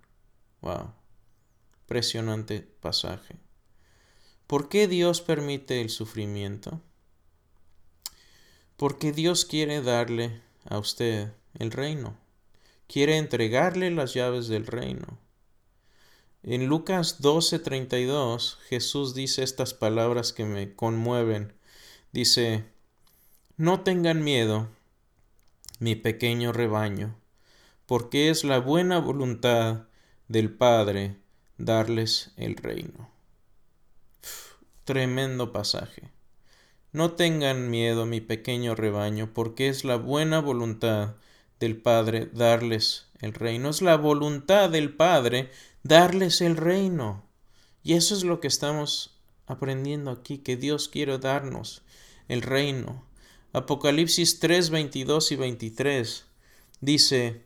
Wow. 0.62 0.94
Impresionante 1.84 2.62
pasaje. 2.80 3.51
¿Por 4.52 4.68
qué 4.68 4.90
Dios 4.90 5.22
permite 5.22 5.80
el 5.80 5.90
sufrimiento? 5.90 6.82
Porque 8.76 9.14
Dios 9.14 9.46
quiere 9.46 9.82
darle 9.82 10.42
a 10.66 10.78
usted 10.78 11.32
el 11.58 11.72
reino. 11.72 12.18
Quiere 12.86 13.16
entregarle 13.16 13.92
las 13.92 14.14
llaves 14.14 14.50
del 14.50 14.68
reino. 14.68 15.18
En 16.44 16.66
Lucas 16.68 17.22
12:32 17.22 18.58
Jesús 18.68 19.16
dice 19.16 19.42
estas 19.42 19.74
palabras 19.74 20.34
que 20.34 20.44
me 20.44 20.76
conmueven. 20.76 21.54
Dice, 22.12 22.66
no 23.56 23.84
tengan 23.86 24.22
miedo, 24.22 24.68
mi 25.80 25.96
pequeño 25.96 26.52
rebaño, 26.52 27.16
porque 27.86 28.30
es 28.30 28.44
la 28.44 28.60
buena 28.60 29.00
voluntad 29.00 29.88
del 30.28 30.54
Padre 30.54 31.16
darles 31.58 32.34
el 32.36 32.58
reino. 32.58 33.11
Tremendo 34.92 35.54
pasaje. 35.54 36.12
No 36.92 37.14
tengan 37.14 37.70
miedo, 37.70 38.06
mi 38.06 38.20
pequeño 38.20 38.76
rebaño, 38.76 39.34
porque 39.34 39.70
es 39.70 39.86
la 39.86 39.96
buena 39.96 40.42
voluntad 40.42 41.16
del 41.62 41.78
Padre 41.78 42.28
darles 42.34 43.06
el 43.22 43.34
reino. 43.34 43.70
Es 43.70 43.82
la 43.82 43.96
voluntad 43.96 44.70
del 44.70 44.94
Padre 44.94 45.50
darles 45.84 46.42
el 46.42 46.58
reino. 46.58 47.24
Y 47.84 47.94
eso 47.94 48.14
es 48.14 48.26
lo 48.26 48.42
que 48.42 48.50
estamos 48.50 49.16
aprendiendo 49.48 50.12
aquí, 50.12 50.40
que 50.40 50.58
Dios 50.58 50.90
quiere 50.90 51.18
darnos 51.20 51.84
el 52.28 52.42
reino. 52.42 53.06
Apocalipsis 53.54 54.42
3, 54.42 54.72
22 54.72 55.32
y 55.32 55.36
23 55.38 56.26
dice, 56.82 57.46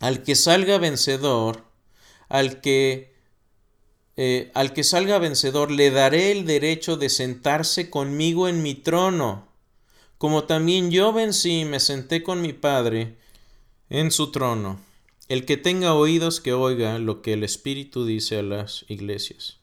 al 0.00 0.22
que 0.22 0.34
salga 0.34 0.76
vencedor, 0.76 1.64
al 2.28 2.60
que 2.60 3.09
eh, 4.22 4.50
al 4.52 4.74
que 4.74 4.84
salga 4.84 5.18
vencedor 5.18 5.70
le 5.70 5.90
daré 5.90 6.30
el 6.30 6.44
derecho 6.44 6.98
de 6.98 7.08
sentarse 7.08 7.88
conmigo 7.88 8.48
en 8.48 8.62
mi 8.62 8.74
trono, 8.74 9.48
como 10.18 10.44
también 10.44 10.90
yo 10.90 11.14
vencí 11.14 11.60
y 11.60 11.64
me 11.64 11.80
senté 11.80 12.22
con 12.22 12.42
mi 12.42 12.52
Padre 12.52 13.16
en 13.88 14.10
su 14.10 14.30
trono. 14.30 14.78
El 15.28 15.46
que 15.46 15.56
tenga 15.56 15.94
oídos 15.94 16.42
que 16.42 16.52
oiga 16.52 16.98
lo 16.98 17.22
que 17.22 17.32
el 17.32 17.44
Espíritu 17.44 18.04
dice 18.04 18.36
a 18.36 18.42
las 18.42 18.84
iglesias. 18.88 19.56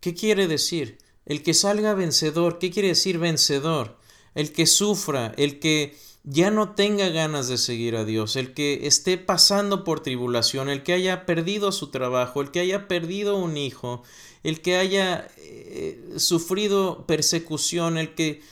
¿Qué 0.00 0.12
quiere 0.12 0.48
decir? 0.48 0.98
El 1.24 1.44
que 1.44 1.54
salga 1.54 1.94
vencedor, 1.94 2.58
¿qué 2.58 2.72
quiere 2.72 2.88
decir 2.88 3.18
vencedor? 3.18 3.96
El 4.34 4.50
que 4.50 4.66
sufra, 4.66 5.34
el 5.36 5.60
que 5.60 5.96
ya 6.26 6.50
no 6.50 6.74
tenga 6.74 7.08
ganas 7.08 7.46
de 7.46 7.56
seguir 7.56 7.94
a 7.94 8.04
Dios, 8.04 8.34
el 8.34 8.52
que 8.52 8.88
esté 8.88 9.16
pasando 9.16 9.84
por 9.84 10.00
tribulación, 10.00 10.68
el 10.68 10.82
que 10.82 10.92
haya 10.92 11.24
perdido 11.24 11.70
su 11.70 11.90
trabajo, 11.92 12.40
el 12.40 12.50
que 12.50 12.58
haya 12.58 12.88
perdido 12.88 13.36
un 13.36 13.56
hijo, 13.56 14.02
el 14.42 14.60
que 14.60 14.76
haya 14.76 15.28
eh, 15.38 16.14
sufrido 16.16 17.06
persecución, 17.06 17.96
el 17.96 18.14
que 18.14 18.42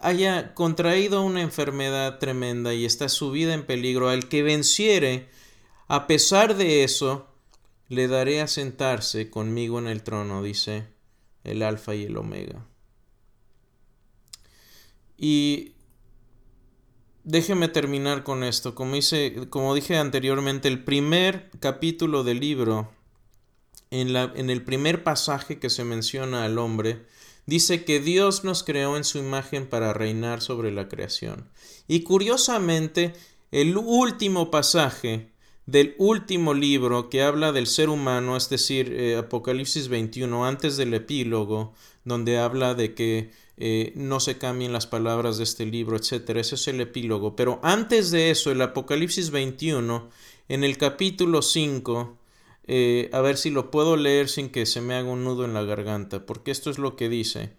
haya 0.00 0.52
contraído 0.54 1.22
una 1.22 1.42
enfermedad 1.42 2.18
tremenda 2.18 2.74
y 2.74 2.84
está 2.84 3.08
su 3.08 3.30
vida 3.30 3.54
en 3.54 3.66
peligro, 3.66 4.08
al 4.08 4.28
que 4.28 4.42
venciere, 4.42 5.28
a 5.86 6.08
pesar 6.08 6.56
de 6.56 6.82
eso, 6.82 7.28
le 7.88 8.08
daré 8.08 8.40
a 8.40 8.48
sentarse 8.48 9.30
conmigo 9.30 9.78
en 9.78 9.86
el 9.86 10.02
trono, 10.02 10.42
dice 10.42 10.88
el 11.44 11.62
Alfa 11.62 11.94
y 11.94 12.04
el 12.04 12.16
Omega. 12.16 12.66
Y 15.16 15.71
Déjeme 17.24 17.68
terminar 17.68 18.24
con 18.24 18.42
esto. 18.42 18.74
Como, 18.74 18.96
como 19.48 19.74
dije 19.74 19.96
anteriormente, 19.96 20.66
el 20.66 20.82
primer 20.82 21.50
capítulo 21.60 22.24
del 22.24 22.40
libro, 22.40 22.90
en, 23.90 24.12
la, 24.12 24.32
en 24.34 24.50
el 24.50 24.64
primer 24.64 25.04
pasaje 25.04 25.60
que 25.60 25.70
se 25.70 25.84
menciona 25.84 26.44
al 26.44 26.58
hombre, 26.58 27.06
dice 27.46 27.84
que 27.84 28.00
Dios 28.00 28.42
nos 28.42 28.64
creó 28.64 28.96
en 28.96 29.04
su 29.04 29.18
imagen 29.18 29.68
para 29.68 29.92
reinar 29.92 30.40
sobre 30.40 30.72
la 30.72 30.88
creación. 30.88 31.48
Y 31.86 32.02
curiosamente, 32.02 33.12
el 33.52 33.76
último 33.76 34.50
pasaje 34.50 35.30
del 35.66 35.94
último 35.98 36.54
libro 36.54 37.08
que 37.08 37.22
habla 37.22 37.52
del 37.52 37.68
ser 37.68 37.88
humano, 37.88 38.36
es 38.36 38.48
decir, 38.48 38.92
eh, 38.92 39.16
Apocalipsis 39.16 39.86
21, 39.86 40.44
antes 40.44 40.76
del 40.76 40.92
epílogo, 40.92 41.72
donde 42.04 42.38
habla 42.38 42.74
de 42.74 42.94
que 42.94 43.30
eh, 43.64 43.92
no 43.94 44.18
se 44.18 44.38
cambien 44.38 44.72
las 44.72 44.88
palabras 44.88 45.38
de 45.38 45.44
este 45.44 45.64
libro, 45.64 45.96
etc. 45.96 46.30
Ese 46.30 46.56
es 46.56 46.66
el 46.66 46.80
epílogo. 46.80 47.36
Pero 47.36 47.60
antes 47.62 48.10
de 48.10 48.32
eso, 48.32 48.50
el 48.50 48.60
Apocalipsis 48.60 49.30
21, 49.30 50.10
en 50.48 50.64
el 50.64 50.76
capítulo 50.78 51.42
5, 51.42 52.18
eh, 52.64 53.08
a 53.12 53.20
ver 53.20 53.36
si 53.36 53.50
lo 53.50 53.70
puedo 53.70 53.96
leer 53.96 54.28
sin 54.28 54.48
que 54.48 54.66
se 54.66 54.80
me 54.80 54.94
haga 54.94 55.08
un 55.08 55.22
nudo 55.22 55.44
en 55.44 55.54
la 55.54 55.62
garganta, 55.62 56.26
porque 56.26 56.50
esto 56.50 56.70
es 56.70 56.78
lo 56.78 56.96
que 56.96 57.08
dice. 57.08 57.52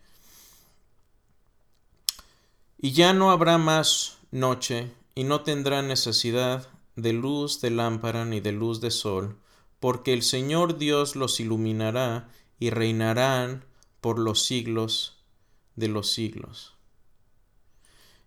Y 2.78 2.92
ya 2.92 3.14
no 3.14 3.32
habrá 3.32 3.58
más 3.58 4.18
noche, 4.30 4.92
y 5.16 5.24
no 5.24 5.40
tendrá 5.44 5.84
necesidad 5.84 6.68
de 6.98 7.14
luz 7.14 7.62
de 7.62 7.70
lámpara 7.70 8.26
ni 8.26 8.42
de 8.42 8.52
luz 8.52 8.82
de 8.82 8.92
sol, 8.92 9.38
porque 9.80 10.12
el 10.12 10.22
Señor 10.22 10.78
Dios 10.78 11.16
los 11.16 11.40
iluminará 11.40 12.28
y 12.60 12.72
reinarán 12.72 13.64
por 14.02 14.20
los 14.20 14.44
siglos 14.44 15.13
de 15.76 15.88
los 15.88 16.12
siglos. 16.12 16.74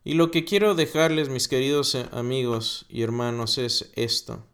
Y 0.05 0.15
lo 0.15 0.31
que 0.31 0.45
quiero 0.45 0.75
dejarles, 0.75 1.29
mis 1.29 1.49
queridos 1.49 1.95
eh, 1.95 2.07
amigos 2.13 2.87
y 2.89 3.03
hermanos, 3.03 3.59
es 3.59 3.91
esto. 3.97 4.47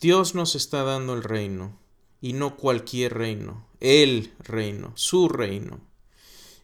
Dios 0.00 0.34
nos 0.34 0.54
está 0.54 0.84
dando 0.84 1.14
el 1.14 1.24
reino, 1.24 1.78
y 2.20 2.32
no 2.32 2.56
cualquier 2.56 3.14
reino, 3.14 3.66
el 3.80 4.32
reino, 4.38 4.92
su 4.94 5.28
reino. 5.28 5.80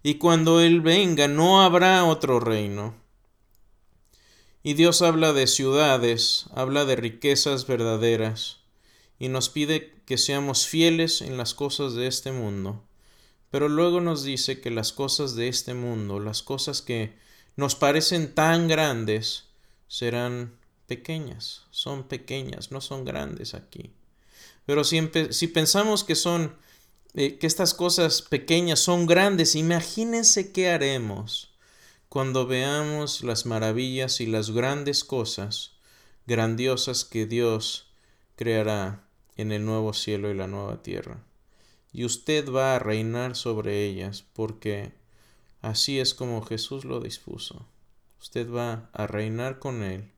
Y 0.02 0.14
cuando 0.14 0.60
Él 0.60 0.80
venga, 0.80 1.28
no 1.28 1.62
habrá 1.62 2.04
otro 2.04 2.40
reino. 2.40 2.94
Y 4.62 4.74
Dios 4.74 5.02
habla 5.02 5.32
de 5.32 5.48
ciudades, 5.48 6.46
habla 6.54 6.84
de 6.84 6.94
riquezas 6.94 7.66
verdaderas, 7.66 8.60
y 9.18 9.28
nos 9.28 9.48
pide 9.48 9.92
que 10.06 10.18
seamos 10.18 10.66
fieles 10.66 11.20
en 11.20 11.36
las 11.36 11.54
cosas 11.54 11.94
de 11.94 12.06
este 12.06 12.30
mundo 12.30 12.84
pero 13.52 13.68
luego 13.68 14.00
nos 14.00 14.24
dice 14.24 14.62
que 14.62 14.70
las 14.70 14.94
cosas 14.94 15.34
de 15.36 15.46
este 15.48 15.74
mundo, 15.74 16.18
las 16.20 16.42
cosas 16.42 16.80
que 16.80 17.18
nos 17.54 17.74
parecen 17.74 18.34
tan 18.34 18.66
grandes, 18.66 19.44
serán 19.88 20.56
pequeñas, 20.86 21.66
son 21.70 22.04
pequeñas, 22.04 22.72
no 22.72 22.80
son 22.80 23.04
grandes 23.04 23.52
aquí. 23.52 23.92
Pero 24.64 24.84
si, 24.84 25.06
si 25.32 25.48
pensamos 25.48 26.02
que 26.02 26.14
son, 26.14 26.56
eh, 27.12 27.36
que 27.36 27.46
estas 27.46 27.74
cosas 27.74 28.22
pequeñas 28.22 28.80
son 28.80 29.04
grandes, 29.06 29.54
imagínense 29.54 30.50
qué 30.50 30.70
haremos 30.70 31.52
cuando 32.08 32.46
veamos 32.46 33.22
las 33.22 33.44
maravillas 33.44 34.22
y 34.22 34.26
las 34.26 34.50
grandes 34.50 35.04
cosas 35.04 35.72
grandiosas 36.26 37.04
que 37.04 37.26
Dios 37.26 37.92
creará 38.34 39.04
en 39.36 39.52
el 39.52 39.66
nuevo 39.66 39.92
cielo 39.92 40.30
y 40.30 40.34
la 40.34 40.46
nueva 40.46 40.82
tierra 40.82 41.22
y 41.92 42.04
usted 42.04 42.50
va 42.50 42.76
a 42.76 42.78
reinar 42.78 43.36
sobre 43.36 43.84
ellas, 43.84 44.24
porque 44.32 44.92
así 45.60 46.00
es 46.00 46.14
como 46.14 46.42
Jesús 46.42 46.84
lo 46.84 47.00
dispuso. 47.00 47.66
Usted 48.20 48.50
va 48.50 48.88
a 48.92 49.06
reinar 49.06 49.58
con 49.58 49.82
Él. 49.82 50.10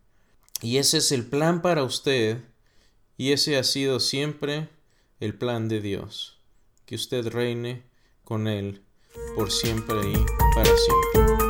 Y 0.62 0.78
ese 0.78 0.98
es 0.98 1.10
el 1.12 1.26
plan 1.26 1.62
para 1.62 1.82
usted, 1.82 2.38
y 3.16 3.32
ese 3.32 3.56
ha 3.56 3.64
sido 3.64 4.00
siempre 4.00 4.68
el 5.20 5.36
plan 5.36 5.68
de 5.68 5.80
Dios, 5.80 6.38
que 6.86 6.94
usted 6.94 7.26
reine 7.28 7.82
con 8.24 8.46
Él 8.46 8.82
por 9.36 9.50
siempre 9.50 9.96
y 10.10 10.26
para 10.54 10.70
siempre. 10.76 11.43